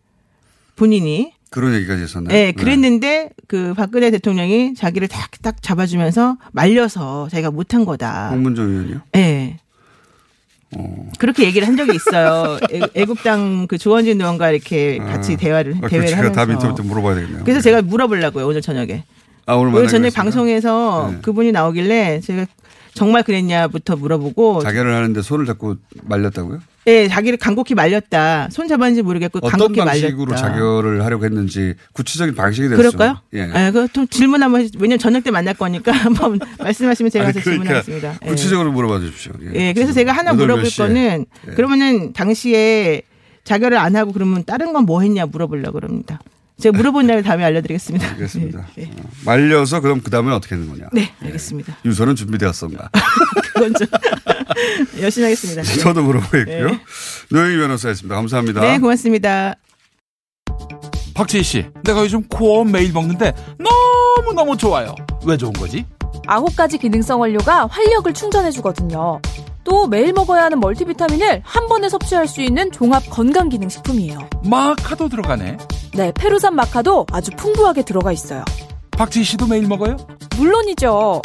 [0.77, 1.34] 본인이.
[1.55, 2.37] 그런 얘기까지 했었나요?
[2.37, 8.31] 예, 그랬는데 그 박근혜 대통령이 자기를 딱, 딱 잡아주면서 말려서 자기가 못한 거다.
[8.31, 9.01] 홍문정 의원이요?
[9.15, 9.59] 예.
[10.77, 11.11] 어.
[11.21, 12.59] 그렇게 얘기를 한 적이 있어요.
[12.73, 15.37] 애- 애국당 그 조원진 의원과 이렇게 같이 아.
[15.37, 16.33] 대화를 아, 대회를 하면서.
[16.33, 17.45] 답 인터뷰 때 물어봐야 되겠네요.
[17.45, 19.05] 그래서 제가 물어보려고요 오늘 저녁에.
[19.47, 20.13] 아, 오늘 오늘 저녁?
[20.13, 21.19] 방송에서 네.
[21.23, 22.47] 그분이 나오길래 제가
[22.95, 24.63] 정말 그랬냐부터 물어보고.
[24.63, 26.61] 자결을 하는데 손을 잡고 말렸다고요?
[26.87, 28.49] 예, 자기를 간곡히 말렸다.
[28.51, 30.49] 손 잡았는지 모르겠고 어떤 간곡히 방식으로 말렸다.
[30.51, 32.91] 자결을 하려고 했는지 구체적인 방식이 됐어요.
[32.91, 33.21] 그럴까요?
[33.35, 33.51] 예.
[33.67, 37.83] 예, 그좀 질문 한번 해- 왜냐면 저녁 때 만날 거니까 한번 말씀하시면 제가 가서 그러니까
[37.83, 38.19] 질문하겠습니다.
[38.25, 38.29] 예.
[38.29, 39.33] 구체적으로 물어봐 주십시오.
[39.55, 40.65] 예, 그래서 제가 하나 물어볼?
[40.77, 41.51] 거는 예.
[41.53, 43.03] 그러면은 당시에
[43.45, 46.21] 자결을 안 하고 그러면 다른 건 뭐 했냐 물어보려고 그럽니다.
[46.61, 48.09] 제가 물어본 날 다음에 알려드리겠습니다.
[48.11, 48.67] 알겠습니다.
[48.79, 48.87] 예, 예.
[48.87, 50.89] 어, 말려서 그럼 그 다음에 어떻게 하는 거냐?
[50.93, 51.77] 네, 알겠습니다.
[51.85, 52.91] 유서는 준비되었습니다.
[53.55, 53.87] 그건 좀
[55.01, 55.63] 열심히 하겠습니다.
[55.63, 56.71] 저도 물어보겠고요.
[56.71, 56.81] 네.
[57.31, 58.15] 노영희 변호사였습니다.
[58.15, 58.61] 감사합니다.
[58.61, 59.55] 네, 고맙습니다.
[61.15, 64.95] 박지희 씨, 내가 요즘 코어 매일 먹는데 너무너무 좋아요.
[65.25, 65.85] 왜 좋은 거지?
[66.27, 69.21] 아홉 가지 기능성 원료가 활력을 충전해주거든요.
[69.65, 74.29] 또 매일 먹어야 하는 멀티비타민을 한 번에 섭취할 수 있는 종합 건강 기능식품이에요.
[74.45, 75.57] 마카도 들어가네.
[75.97, 78.45] 네, 페루산 마카도 아주 풍부하게 들어가 있어요.
[78.93, 79.97] 박지희 씨도 매일 먹어요?
[80.37, 81.23] 물론이죠.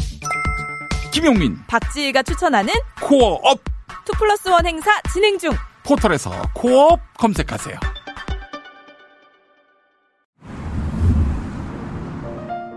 [1.11, 3.59] 김용민, 박지희가 추천하는 코어업
[4.05, 5.51] two plus one 행사 진행 중.
[5.83, 7.75] 포털에서 코어업 검색하세요.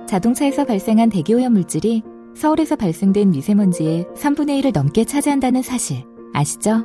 [0.08, 2.02] 자동차에서 발생한 대기오염 물질이
[2.36, 6.84] 서울에서 발생된 미세먼지의 3분의 1을 넘게 차지한다는 사실 아시죠?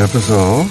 [0.00, 0.62] 옆에서,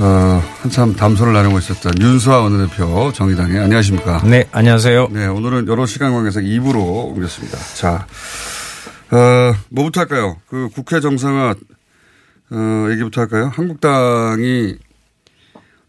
[0.00, 4.22] 어, 한참 담소를 나누고 있었던 윤수아 원내대표 정의당에 안녕하십니까.
[4.24, 5.08] 네, 안녕하세요.
[5.12, 6.76] 네, 오늘은 여러 시간 관계에서 2부로
[7.14, 7.58] 옮겼습니다.
[7.74, 8.06] 자,
[9.10, 10.38] 어, 뭐부터 할까요?
[10.48, 11.54] 그 국회 정상화,
[12.50, 13.50] 어, 얘기부터 할까요?
[13.54, 14.76] 한국당이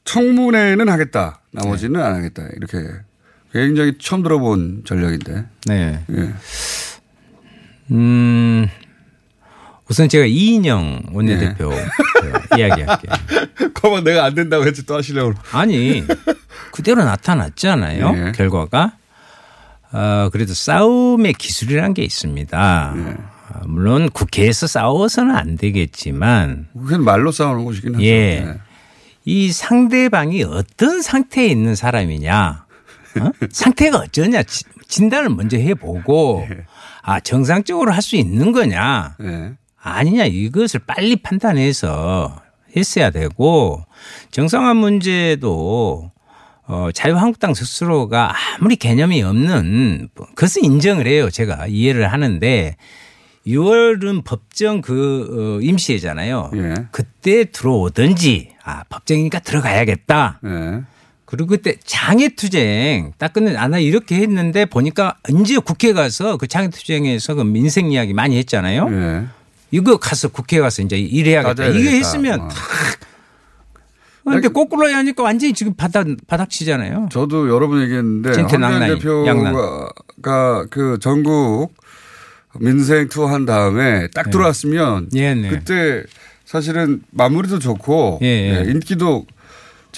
[0.04, 1.42] 청문회는 하겠다.
[1.52, 2.44] 나머지는 안 하겠다.
[2.58, 2.78] 이렇게
[3.54, 5.46] 굉장히 처음 들어본 전략인데.
[5.68, 6.04] 네.
[6.12, 6.34] 예.
[7.92, 8.68] 음,
[9.90, 13.12] 우선 제가 이인영 원내대표 그 이야기할게요.
[13.74, 15.34] 그만 내가 안 된다고 했지 또 하시려고.
[15.52, 16.04] 아니,
[16.72, 18.28] 그대로 나타났잖아요.
[18.28, 18.32] 예.
[18.34, 18.94] 결과가.
[19.92, 22.94] 어, 그래도 싸움의 기술이란 게 있습니다.
[23.50, 26.68] 어, 물론 국회에서 싸워서는 안 되겠지만.
[26.74, 28.04] 국회는 말로 싸우는 것이긴 하죠.
[28.04, 28.40] 예.
[28.46, 28.54] 네.
[29.26, 32.66] 이 상대방이 어떤 상태에 있는 사람이냐.
[33.20, 33.32] 어?
[33.52, 34.44] 상태가 어쩌냐.
[34.44, 36.48] 지- 진단을 먼저 해보고.
[37.04, 39.16] 아, 정상적으로 할 수 있는 거냐.
[39.86, 39.90] 예.
[39.90, 40.26] 아니냐.
[40.26, 42.42] 이것을 빨리 판단해서
[42.76, 43.84] 했어야 되고.
[44.32, 46.12] 정상화 문제도
[46.66, 51.30] 어, 자유한국당 스스로가 아무리 개념이 없는 그것은 인정을 해요.
[51.30, 52.78] 제가 이해를 하는데
[53.46, 56.52] 6월은 법정 그 어, 임시회잖아요.
[56.56, 56.74] 예.
[56.92, 60.40] 그때 들어오든지 아 법정이니까 들어가야겠다.
[60.46, 60.82] 예.
[61.26, 67.42] 그리고 그때 장애투쟁 딱 끝내 아나 이렇게 했는데 보니까 언제 국회 가서 그 장애투쟁에서 그
[67.42, 68.88] 민생 이야기 많이 했잖아요.
[68.92, 69.26] 예.
[69.74, 71.66] 이거 가서 국회 가서 이제 일해야겠다.
[71.66, 71.98] 이게 되겠다.
[71.98, 72.50] 했으면 어.
[74.24, 77.10] 그런데 거꾸로 하니까 완전히 지금 바닥 바닥치잖아요.
[77.12, 78.92] 저도 여러 번 얘기했는데 황교안 낭낭이,
[79.28, 79.54] 양난.
[79.54, 81.74] 대표가 그 전국
[82.60, 85.50] 민생 투어 한 다음에 딱 들어왔으면 예, 네.
[85.50, 86.04] 그때
[86.46, 88.66] 사실은 마무리도 좋고 예, 예.
[88.68, 89.26] 예, 인기도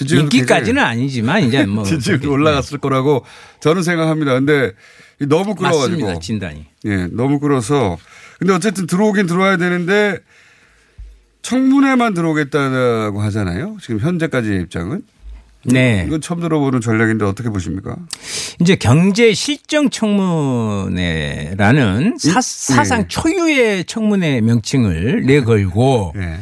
[0.01, 3.26] 인기까지는 아니지만 이제 뭐 지지율이 올라갔을 거라고
[3.59, 4.36] 저는 생각합니다.
[4.36, 4.71] 근데
[5.19, 6.19] 너무 끌어가지고 맞습니다.
[6.19, 6.65] 진단이.
[6.86, 7.97] 예, 너무 끌어서
[8.39, 10.19] 근데 어쨌든 들어오긴 들어와야 되는데
[11.41, 13.77] 청문회만 들어오겠다고 하잖아요.
[13.81, 15.03] 지금 현재까지의 입장은.
[15.67, 16.03] 네.
[16.07, 17.95] 이건 처음 들어보는 전략인데 어떻게 보십니까?
[18.61, 20.97] 이제 경제 실정 청문회라는
[22.19, 23.07] 사, 사상 예.
[23.07, 26.39] 초유의 청문회 명칭을 내걸고 예.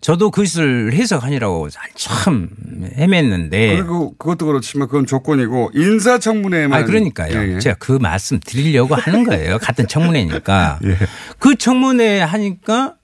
[0.00, 2.48] 저도 그것을 해석하니라고 참
[2.96, 6.82] 헤맸는데 그리고 그것도 그렇지만 그건 조건이고 인사청문회만.
[6.82, 7.36] 아 그러니까요.
[7.36, 7.58] 예, 예.
[7.58, 9.58] 제가 그 말씀 드리려고 하는 거예요.
[9.62, 10.78] 같은 청문회니까.
[10.84, 10.96] 예.
[11.38, 12.94] 그 청문회 하니까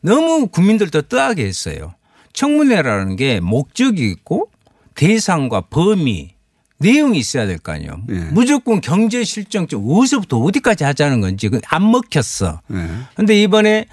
[0.00, 1.94] 너무 국민들도 뜨하게 했어요.
[2.32, 4.50] 청문회라는 게 목적이 있고
[4.94, 6.34] 대상과 범위
[6.78, 8.02] 내용이 있어야 될 거 아니에요.
[8.10, 8.14] 예.
[8.30, 12.60] 무조건 경제 실정점 어디서부터 어디까지 하자는 건지 그안 먹혔어.
[12.72, 12.86] 예.
[13.16, 13.86] 근데 이번에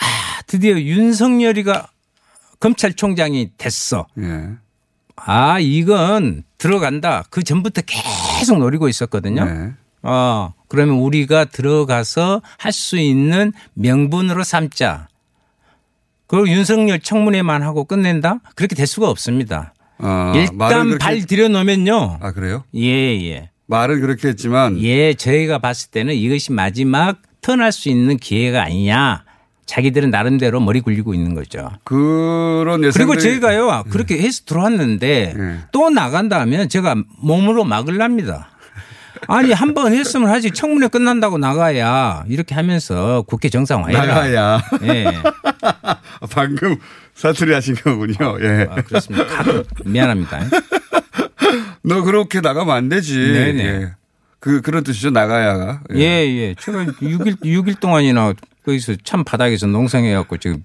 [0.00, 1.88] 아, 드디어 윤석열이가
[2.60, 4.06] 검찰총장이 됐어.
[4.20, 4.50] 예.
[5.16, 7.24] 아, 이건 들어간다.
[7.30, 9.44] 그 전부터 계속 노리고 있었거든요.
[9.44, 9.72] 네.
[10.02, 15.08] 어, 그러면 우리가 들어가서 할 수 있는 명분으로 삼자.
[16.28, 18.40] 그리고 윤석열 청문회만 하고 끝낸다?
[18.54, 19.72] 그렇게 될 수가 없습니다.
[19.98, 22.18] 아, 일단 발 들여놓으면요.
[22.20, 22.62] 아 그래요?
[22.76, 22.82] 예,
[23.30, 23.50] 예.
[23.66, 29.24] 말은 그렇게 했지만 예, 저희가 봤을 때는 이것이 마지막 턴할 수 있는 기회가 아니냐.
[29.68, 31.70] 자기들은 나름대로 머리 굴리고 있는 거죠.
[31.84, 35.34] 그런 예상 그리고 저희가요 그렇게 해서 들어왔는데
[35.72, 38.48] 또 나간다 하면 제가 몸으로 막을랍니다.
[39.28, 44.06] 아니 한 번 했으면 하지 청문회 끝난다고 나가야 이렇게 하면서 국회 정상화해라.
[44.06, 44.62] 나가야.
[44.84, 45.04] 예.
[46.32, 46.76] 방금
[47.14, 48.38] 사투리 하신 거군요.
[48.40, 48.66] 예.
[48.70, 49.26] 아, 그렇습니다.
[49.26, 50.40] 가끔 미안합니다.
[51.82, 53.18] 너 그렇게 나가면 안 되지.
[53.18, 53.64] 네네.
[53.64, 53.90] 예.
[54.40, 55.10] 그 그런 뜻이죠.
[55.10, 55.80] 나가야가.
[55.96, 56.54] 예, 예.
[56.58, 58.32] 제가 6일, 6일 동안이나
[58.68, 60.62] 거기서 참 바닥에서 농성해갖고 지금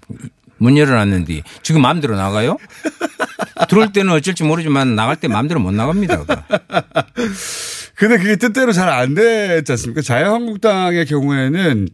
[0.57, 2.57] 문 열어놨는데 지금 마음대로 나가요?
[3.69, 6.25] 들어올 때는 어쩔지 모르지만 나갈 때 마음대로 못 나갑니다.
[7.95, 10.01] 근데 그게 뜻대로 잘 안 됐지 않습니까?
[10.01, 11.87] 자유한국당의 경우에는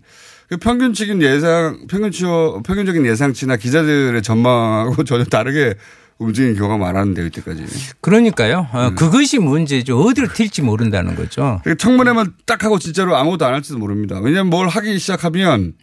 [0.49, 2.23] 그 평균적인 예상, 평균치,
[2.65, 5.75] 평균적인 예상치나 기자들의 전망하고 전혀 다르게
[6.19, 7.65] 움직이는 경우가 많았는데 이때까지.
[8.01, 8.67] 그러니까요.
[8.73, 9.99] 어, 그것이 문제죠.
[10.01, 11.61] 어디를 튈지 모른다는 거죠.
[11.63, 14.19] 그 청문회만 딱 하고 진짜로 아무것도 안 할지도 모릅니다.
[14.21, 15.73] 왜냐하면 뭘 하기 시작하면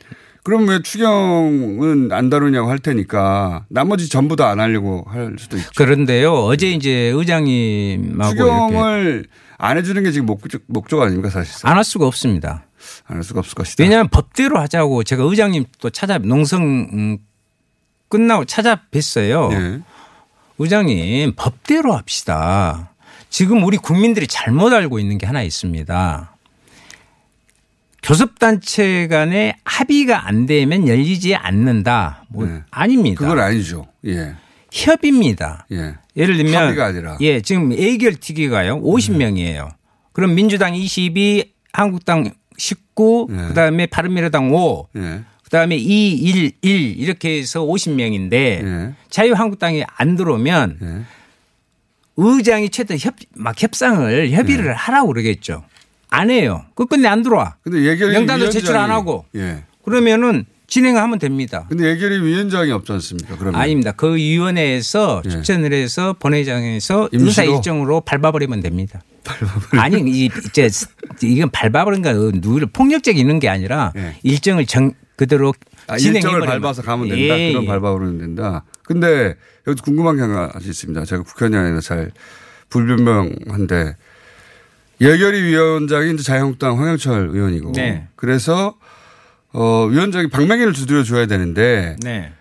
[0.44, 5.70] 그럼 왜 추경은 안 다루냐고 할 테니까 나머지 전부 다 안 하려고 할 수도 있죠.
[5.74, 6.32] 그런데요.
[6.32, 9.26] 어제 이제 의장님하고 추경을
[9.58, 11.70] 안 해주는 게 지금 목적, 목적 아닙니까 사실상.
[11.70, 12.66] 안 할 수가 없습니다.
[13.06, 13.82] 안 할 수가 없을 것이다.
[13.82, 16.62] 왜냐하면 법대로 하자고 제가 의장님 또 찾아 농성
[16.92, 17.18] 음,
[18.10, 19.48] 끝나고 찾아뵀어요.
[19.50, 19.80] 네.
[20.58, 22.92] 의장님 법대로 합시다.
[23.28, 26.36] 지금 우리 국민들이 잘못 알고 있는 게 하나 있습니다.
[28.02, 32.24] 교섭단체 간에 합의가 안 되면 열리지 않는다.
[32.28, 33.20] 뭐 아닙니다.
[33.20, 33.28] 네.
[33.28, 33.88] 그건 아니죠.
[34.06, 34.34] 예.
[34.72, 35.66] 협의입니다.
[35.72, 35.94] 예.
[36.16, 37.18] 예를 들면 합의가 아니라.
[37.20, 38.80] 예, 지금 A결특위가요.
[38.80, 39.70] 50명이에요.
[40.12, 43.48] 그럼 민주당 22, 한국당 19, 네.
[43.48, 45.22] 그다음에 바른미래당 5, 예.
[45.46, 48.94] 그다음에 2, 1, 1 이렇게 해서 50명인데 예.
[49.10, 51.06] 자유한국당이 안 들어오면
[52.16, 55.62] 의장이 최대 협, 막 협상을 협의를 하라고 그러겠죠.
[56.10, 56.64] 안 해요.
[56.74, 57.56] 끝끝내 안 들어와.
[57.62, 59.62] 근데 예결위 명단도 제출 안 위원장이- 하고 예.
[59.84, 61.66] 그러면은 진행하면 됩니다.
[61.68, 63.36] 근데 예결위 위원장이 없지 않습니까?
[63.36, 63.60] 그러면.
[63.60, 63.92] 아닙니다.
[63.92, 67.28] 그 위원회에서 추천을 해서 본회의장에서 임시로?
[67.28, 69.00] 의사 일정으로 밟아버리면 됩니다.
[69.72, 70.68] 아니 이 이제
[71.22, 73.92] 이건 밟아버린 거 누구를 폭력적인 게 아니라
[74.24, 75.52] 일정을 정 그대로
[75.88, 77.38] 아, 일정을 밟아서 가면 된다.
[77.38, 77.66] 예, 그런 예.
[77.66, 78.64] 밟아버리면 된다.
[78.84, 79.34] 근데
[79.66, 81.04] 여기 궁금한 게 하나 있습니다.
[81.04, 82.12] 제가 국회의원이라 잘
[82.68, 83.96] 불변명한데
[85.00, 88.08] 예결위 위원장이 이제 자유한국당 황영철 의원이고 네.
[88.16, 88.76] 그래서
[89.52, 92.32] 어 위원장이 방맹이를 두드려 줘야 되는데 네.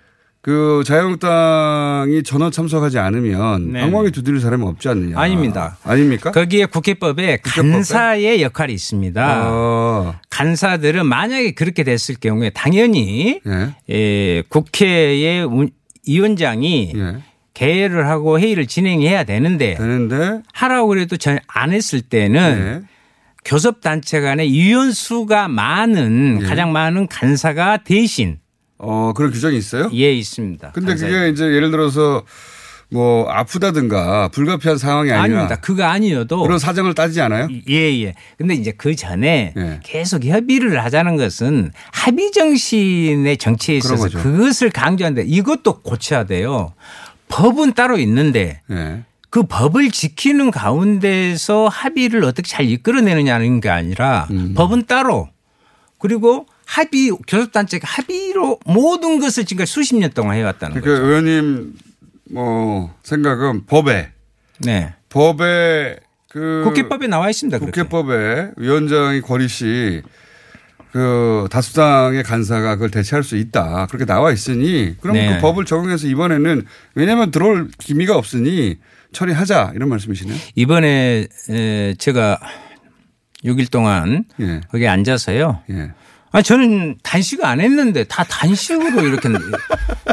[0.46, 3.82] 그 자유한국당이 전원 참석하지 않으면 네.
[3.82, 5.18] 방망이 두드릴 사람이 없지 않느냐.
[5.20, 5.76] 아닙니다.
[5.84, 6.30] 아닙니까?
[6.32, 9.44] 거기에 국회법에 간사의 역할이 있습니다.
[9.50, 10.16] 어.
[10.30, 13.70] 간사들은 만약에 그렇게 됐을 경우에 당연히 네.
[13.90, 15.72] 예, 국회의 운-
[16.08, 17.16] 위원장이 예.
[17.56, 22.88] 개회를 하고 회의를 진행해야 되는데 되는데 하라고 그래도 전 안 했을 때는 네.
[23.44, 26.46] 교섭 단체 간에 위원 수가 많은 예.
[26.46, 28.38] 가장 많은 간사가 대신
[28.78, 29.90] 어 그런 규정이 있어요?
[29.94, 30.72] 예 있습니다.
[30.72, 30.96] 근데.
[30.96, 32.24] 그게 이제 예를 들어서
[32.90, 35.56] 뭐 아프다든가 불가피한 상황이 아니라 아닙니다.
[35.60, 37.48] 그거 아니어도 그런 사정을 따지지 않아요?
[37.70, 38.14] 예, 예.
[38.38, 39.80] 근데 이제 그 전에 예.
[39.84, 44.08] 계속 협의를 하자는 것은 합의 정신의 정치에 있어서.
[44.10, 46.74] 그것을 강조하는데 이것도 고쳐야 돼요.
[47.28, 49.04] 법은 따로 있는데 예.
[49.30, 54.54] 그 법을 지키는 가운데서 합의를 어떻게 잘 이끌어내느냐는 게 아니라 음.
[54.56, 55.28] 법은 따로
[56.00, 61.08] 그리고 합의 교섭단체가 합의로 모든 것을 지금까지 수십 년 동안 해왔다는 그러니까 거죠.
[61.08, 61.74] 의원님
[62.32, 64.12] 뭐 생각은 법에
[64.60, 64.94] 네.
[65.10, 65.98] 법에
[66.30, 67.60] 그 국회법에 나와 있습니다.
[67.60, 67.82] 그렇게.
[67.82, 70.02] 국회법에 위원장이 권리시
[70.92, 73.88] 그 다수당의 간사가 그걸 대체할 수 있다.
[73.88, 75.36] 그렇게 나와 있으니 그럼 네.
[75.36, 78.78] 그 법을 적용해서 이번에는 왜냐하면 들어올 기미가 없으니
[79.12, 80.38] 처리하자 이런 말씀이시네요.
[80.56, 82.40] 이번에 에, 제가
[83.44, 84.62] 6일 동안 예.
[84.72, 85.62] 거기 앉아서요.
[85.70, 85.92] 예.
[86.36, 89.30] 아 저는 단식 안 했는데 다 단식으로 이렇게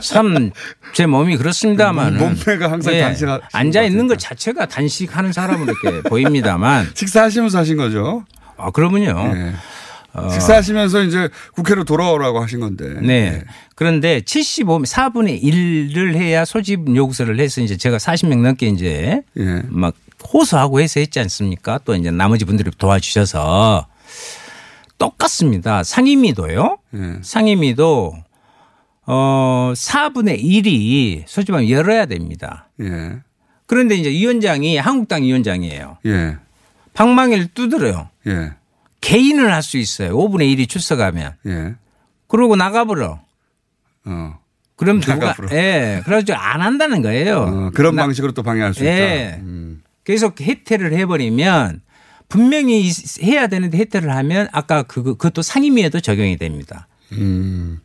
[0.02, 0.52] 참
[0.94, 7.58] 제 몸이 그렇습니다만 몸매가 항상 단식하- 앉아 있는 것 자체가 단식하는 사람으로 이렇게 보입니다만 식사하시면서
[7.58, 8.24] 하신 거죠?
[8.56, 9.32] 아 그러면요.
[9.34, 9.52] 예.
[10.14, 12.94] 어, 식사하시면서 이제 국회로 돌아오라고 하신 건데.
[13.00, 13.42] 네.
[13.74, 19.62] 그런데 75, 4분의 1을 해야 소집 요구서를 해서 이제 제가 40명 넘게 이제 예.
[19.68, 19.94] 막
[20.32, 21.80] 호소하고 해서 했지 않습니까?
[21.86, 23.86] 또 이제 나머지 분들이 도와주셔서
[25.06, 25.82] 똑같습니다.
[25.82, 26.78] 상임위도요.
[26.94, 27.18] 예.
[27.22, 28.14] 상임위도
[29.06, 32.68] 어, 4분의 1이 솔직히 말하면 열어야 됩니다.
[32.80, 33.18] 예.
[33.66, 35.98] 그런데 이제 위원장이 한국당 위원장이에요.
[36.06, 36.36] 예.
[36.94, 38.10] 방망이를 두드려요.
[38.28, 38.52] 예.
[39.00, 40.16] 개인을 할 수 있어요.
[40.16, 41.32] 5분의 1이 출석하면.
[41.46, 41.74] 예.
[42.28, 43.20] 그러고 나가버려.
[44.04, 44.38] 어.
[44.76, 45.48] 그럼 누가, 나가버려.
[45.56, 46.02] 예.
[46.04, 47.38] 그래가지고 안 한다는 거예요.
[47.40, 49.32] 어, 그런 나- 방식으로 또 방해할 수 예.
[49.34, 49.42] 있다.
[49.42, 49.82] 음.
[50.04, 51.80] 계속 해태를 해버리면
[52.28, 52.92] 분명히 이-
[53.22, 56.88] 해야 되는데 해태를 하면 아까 그, 그것도 상임위에도 적용이 됩니다.
[57.12, 57.80] 음.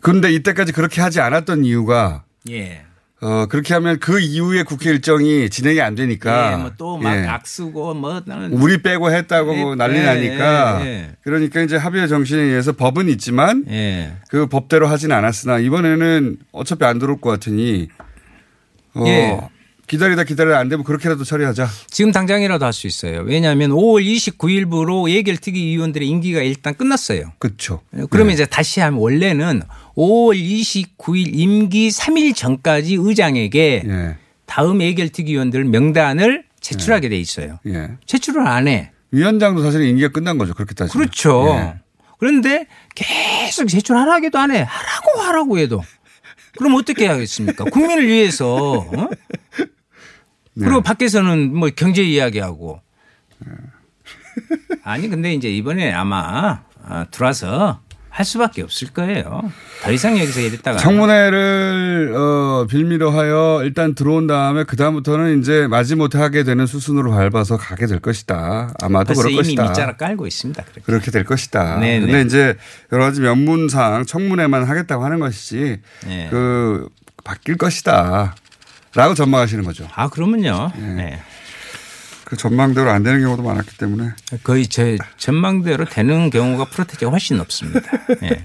[0.00, 2.82] 근데 이때까지 그렇게 하지 않았던 이유가 예.
[3.20, 6.52] 어, 그렇게 하면 그 이후에 국회 일정이 진행이 안 되니까.
[6.52, 7.26] 예, 뭐 또막 예.
[7.28, 10.80] 악쓰고 뭐 우리 빼고 했다고 뭐 난리 예, 나니까.
[10.84, 11.10] 예, 예.
[11.22, 14.14] 그러니까 이제 합의의 정신에 의해서 법은 있지만 예.
[14.28, 17.86] 그 법대로 하진 않았으나 이번에는 어차피 안 들어올 것 같으니
[18.94, 19.38] 어, 예.
[19.92, 21.68] 기다리다 기다리다 안 되면 그렇게라도 처리하자.
[21.90, 23.20] 지금 당장이라도 할 수 있어요.
[23.26, 27.32] 왜냐하면 5월 29일부로 예결특위 위원들의 임기가 일단 끝났어요.
[27.38, 27.82] 그렇죠.
[28.08, 29.60] 그러면 이제 다시 하면 원래는
[29.94, 34.16] 5월 29일 임기 3일 전까지 의장에게 예.
[34.46, 37.58] 다음 예결특위 위원들 명단을 제출하게 돼 있어요.
[37.66, 37.90] 예.
[38.06, 38.92] 제출을 안 해.
[39.10, 40.54] 위원장도 사실 임기가 끝난 거죠.
[40.54, 41.04] 그렇게 따지면.
[41.06, 41.48] 그렇죠.
[41.50, 41.74] 예.
[42.18, 44.60] 그런데 계속 제출하라기도 안 해.
[44.66, 45.82] 하라고 하라고 해도.
[46.56, 47.64] 그럼 어떻게 하겠습니까?
[47.64, 48.54] 국민을 위해서.
[48.78, 49.08] 어?
[50.54, 50.66] 네.
[50.66, 52.80] 그리고 밖에서는 뭐 경제 이야기하고.
[54.84, 57.80] 아니 근데 이제 이번에 아마 아, 들어와서
[58.12, 59.50] 할 수밖에 없을 거예요.
[59.82, 66.18] 더 이상 여기서 이랬다가 청문회를 어, 빌미로 하여 일단 들어온 다음에 그 다음부터는 이제 마지못해
[66.18, 68.74] 하게 되는 수순으로 밟아서 가게 될 것이다.
[68.82, 69.62] 아마도 그럴 것이다.
[69.62, 70.62] 밑자락 깔고 있습니다.
[70.62, 70.80] 그렇게.
[70.82, 71.78] 그렇게 될 것이다.
[71.78, 72.22] 네, 근데 네.
[72.22, 72.56] 이제
[72.92, 76.28] 여러 가지 면문상 청문회만 하겠다고 하는 것이지 네.
[76.30, 76.90] 그
[77.24, 78.34] 바뀔 것이다.
[78.94, 79.88] 라고 전망하시는 거죠.
[79.94, 80.72] 아 그러면요.
[80.76, 81.20] 네.
[82.24, 84.12] 그 전망대로 안 되는 경우도 많았기 때문에.
[84.42, 87.80] 거의 제 전망대로 되는 경우가 프로테지가 훨씬 높습니다.
[88.22, 88.42] 예.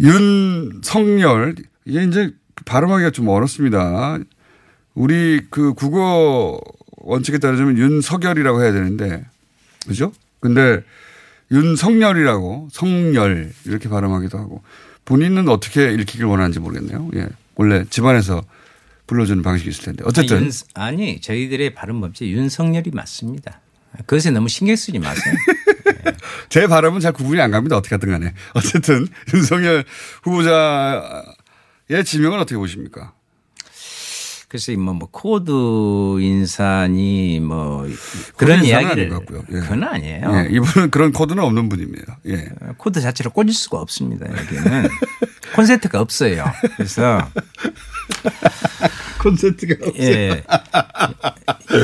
[0.00, 2.32] 윤석열 이게 이제
[2.64, 4.18] 발음하기가 좀 어렵습니다.
[4.94, 6.60] 우리 그 국어
[6.92, 9.24] 원칙에 따르자면 윤석열이라고 해야 되는데
[9.86, 10.12] 그죠?
[10.40, 10.82] 근데
[11.50, 14.62] 윤석열이라고 성열 이렇게 발음하기도 하고
[15.04, 17.10] 본인은 어떻게 읽히길 원하는지 모르겠네요.
[17.14, 17.28] 예.
[17.54, 18.42] 원래 집안에서
[19.08, 23.60] 불러주는 방식이 있을 텐데 어쨌든 아니, 윤- 아니 저희들의 발음 법칙 윤석열이 맞습니다.
[24.06, 25.34] 그것에 너무 신경 쓰지 마세요.
[26.50, 27.76] 제 발음은 잘 구분이 안 갑니다.
[27.76, 28.34] 어떻게 하든 간에.
[28.54, 29.84] 어쨌든 윤석열
[30.22, 33.14] 후보자의 지명은 어떻게 보십니까?
[34.48, 35.50] 그래서 뭐, 뭐 코드
[36.20, 37.86] 인사니 뭐
[38.36, 39.42] 그런 이야기를 같고요.
[39.50, 39.60] 예.
[39.60, 40.32] 그건 아니에요.
[40.34, 42.18] 예, 이분은 그런 코드는 없는 분입니다.
[42.28, 42.48] 예.
[42.78, 44.26] 코드 자체를 꽂을 수가 없습니다.
[44.30, 44.88] 여기는
[45.54, 46.44] 콘센트가 없어요.
[46.76, 47.30] 그래서
[49.22, 50.08] 콘센트가 없어요.
[50.08, 50.42] 예.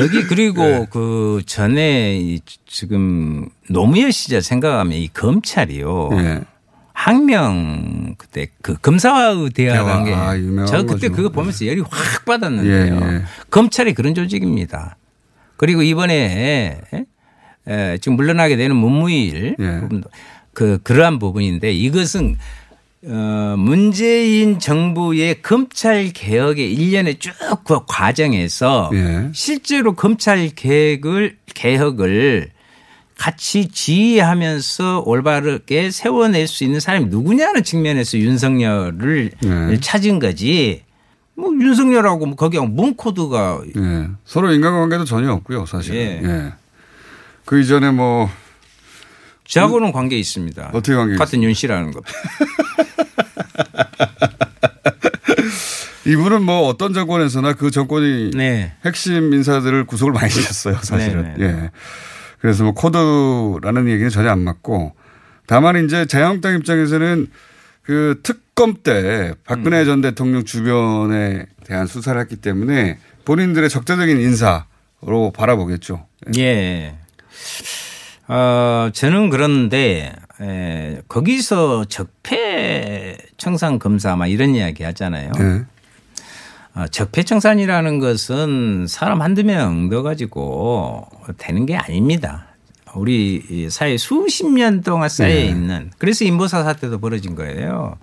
[0.01, 6.09] 여기 그리고 그 전에 이 지금 노무현 시절 생각하면 이 검찰이요.
[6.13, 6.41] 예.
[6.93, 10.29] 항명 그때 그 검사와의 대화라는 게 대화.
[10.29, 11.13] 아, 유명한 저 그때 거죠.
[11.13, 12.95] 그거 보면서 열이 확 받았는데요.
[12.95, 13.23] 예, 예.
[13.51, 14.97] 검찰이 그런 조직입니다.
[15.57, 16.79] 그리고 이번에
[17.67, 19.79] 에, 지금 물러나게 되는 문무일 예.
[19.81, 20.09] 부분도
[20.53, 22.37] 그 그러한 부분인데 이것은
[23.07, 27.33] 어, 문재인 정부의 검찰 개혁의 일련의 쭉
[27.65, 29.29] 그 과정에서 예.
[29.33, 32.51] 실제로 검찰 개혁을 개혁을
[33.17, 39.79] 같이 지휘하면서 올바르게 세워낼 수 있는 사람이 누구냐는 측면에서 윤석열을 네.
[39.79, 40.83] 찾은 거지.
[41.35, 44.07] 뭐 윤석열하고 뭐 거기하고 뭔 코드가 예.
[44.25, 45.97] 서로 인간관계도 전혀 없고요, 사실은.
[45.97, 46.21] 예.
[46.23, 46.53] 예.
[47.45, 48.29] 그 이전에 뭐
[49.47, 50.71] 저하고는 관계 있습니다.
[50.73, 52.01] 어떻게 관계 같은 윤 씨라는 거.
[56.07, 58.31] 이분은 뭐 어떤 정권에서나 그 정권이
[58.85, 61.33] 핵심 인사들을 구속을 많이 시켰어요, 사실은.
[61.37, 61.63] 네, 네.
[61.63, 61.71] 예.
[62.39, 64.93] 그래서 뭐 코드라는 얘기는 전혀 안 맞고
[65.47, 67.27] 다만 이제 자유한국당 입장에서는
[67.81, 69.85] 그 특검 때 박근혜 음.
[69.85, 76.05] 전 대통령 주변에 대한 수사를 했기 때문에 본인들의 적대적인 인사로 바라보겠죠.
[76.37, 76.95] 예.
[78.27, 85.31] 어, 저는 그런데, 에, 거기서 적폐 청산 검사 막 이런 이야기 하잖아요.
[85.37, 85.63] 네.
[86.75, 91.07] 어, 적폐 청산이라는 것은 사람 한두 명 넣어가지고
[91.37, 92.47] 되는 게 아닙니다.
[92.95, 95.45] 우리 이 사회 수십 년 동안 쌓여 네.
[95.45, 97.97] 있는 그래서 인보사 사태도 벌어진 거예요.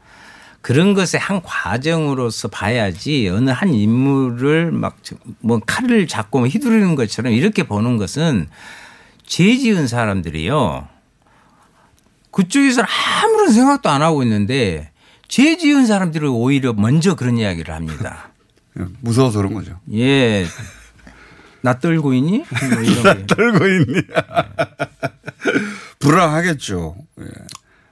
[0.61, 4.97] 그런 것의 한 과정으로서 봐야지 어느 한 인물을 막
[5.41, 8.49] 뭐 칼을 잡고 뭐 휘두르는 것처럼 이렇게 보는 것은
[9.33, 10.89] 죄 지은 사람들이요.
[12.33, 12.87] 그쪽에서는
[13.25, 14.91] 아무런 생각도 안 하고 있는데
[15.27, 18.31] 죄 지은 사람들이 오히려 먼저 그런 이야기를 합니다.
[19.01, 19.81] 무서워서 그런 거죠.
[19.95, 20.45] 예.
[21.63, 22.45] 나 떨고 있니?
[22.75, 23.35] 뭐 이런 게.
[23.35, 24.03] 떨고 있니?
[25.99, 26.95] 불안하겠죠.
[27.23, 27.25] 예.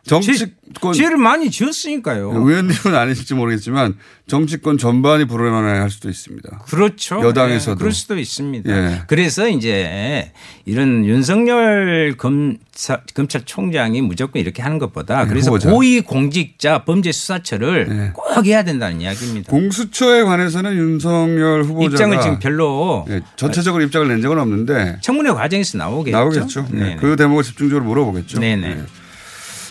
[0.06, 2.30] 정치권 죄를 많이 지었으니까요.
[2.32, 3.96] 의원님은 아니실지 모르겠지만
[4.26, 6.64] 정치권 전반이 불안해할 수도 있습니다.
[6.66, 7.20] 그렇죠.
[7.22, 7.72] 여당에서도.
[7.72, 8.70] 예, 그럴 수도 있습니다.
[8.70, 9.02] 예.
[9.06, 10.32] 그래서 이제
[10.64, 15.70] 이런 윤석열 검사, 검찰총장이 무조건 이렇게 하는 것보다 네, 그래서 후보자.
[15.70, 19.50] 고위 공직자 범죄 수사처를 꼭 해야 된다는 이야기입니다.
[19.50, 25.76] 공수처에 관해서는 윤석열 후보자가 입장을 지금 별로 예, 전체적으로 입장을 낸 적은 없는데 청문회 과정에서
[25.78, 26.16] 나오겠죠.
[26.16, 26.66] 나오겠죠.
[26.76, 26.96] 예.
[26.98, 28.40] 그 대목을 집중적으로 물어보겠죠.
[28.40, 28.84] 네네.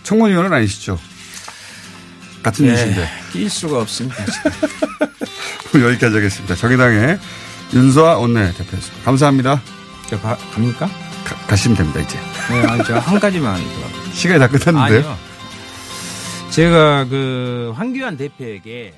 [0.10, 0.12] 예.
[0.12, 1.00] 청문위원은 아니시죠?
[2.42, 4.18] 같은 예, 뉴스인데 낄 수가 없습니다.
[5.76, 6.56] 여기까지 하겠습니다.
[6.56, 7.20] 정의당의
[7.74, 9.06] 윤서아 원내대표였습니다.
[9.06, 9.62] 감사합니다.
[10.08, 10.90] 저 가, 갑니까?
[11.48, 12.18] 가, 시면 됩니다 이제.
[12.50, 14.12] 네, 아니, 저한 가지만 더.
[14.14, 15.12] 시간이 다 끝났는데요.
[15.12, 15.18] 아니요.
[16.50, 18.96] 제가 그 황교안 대표에게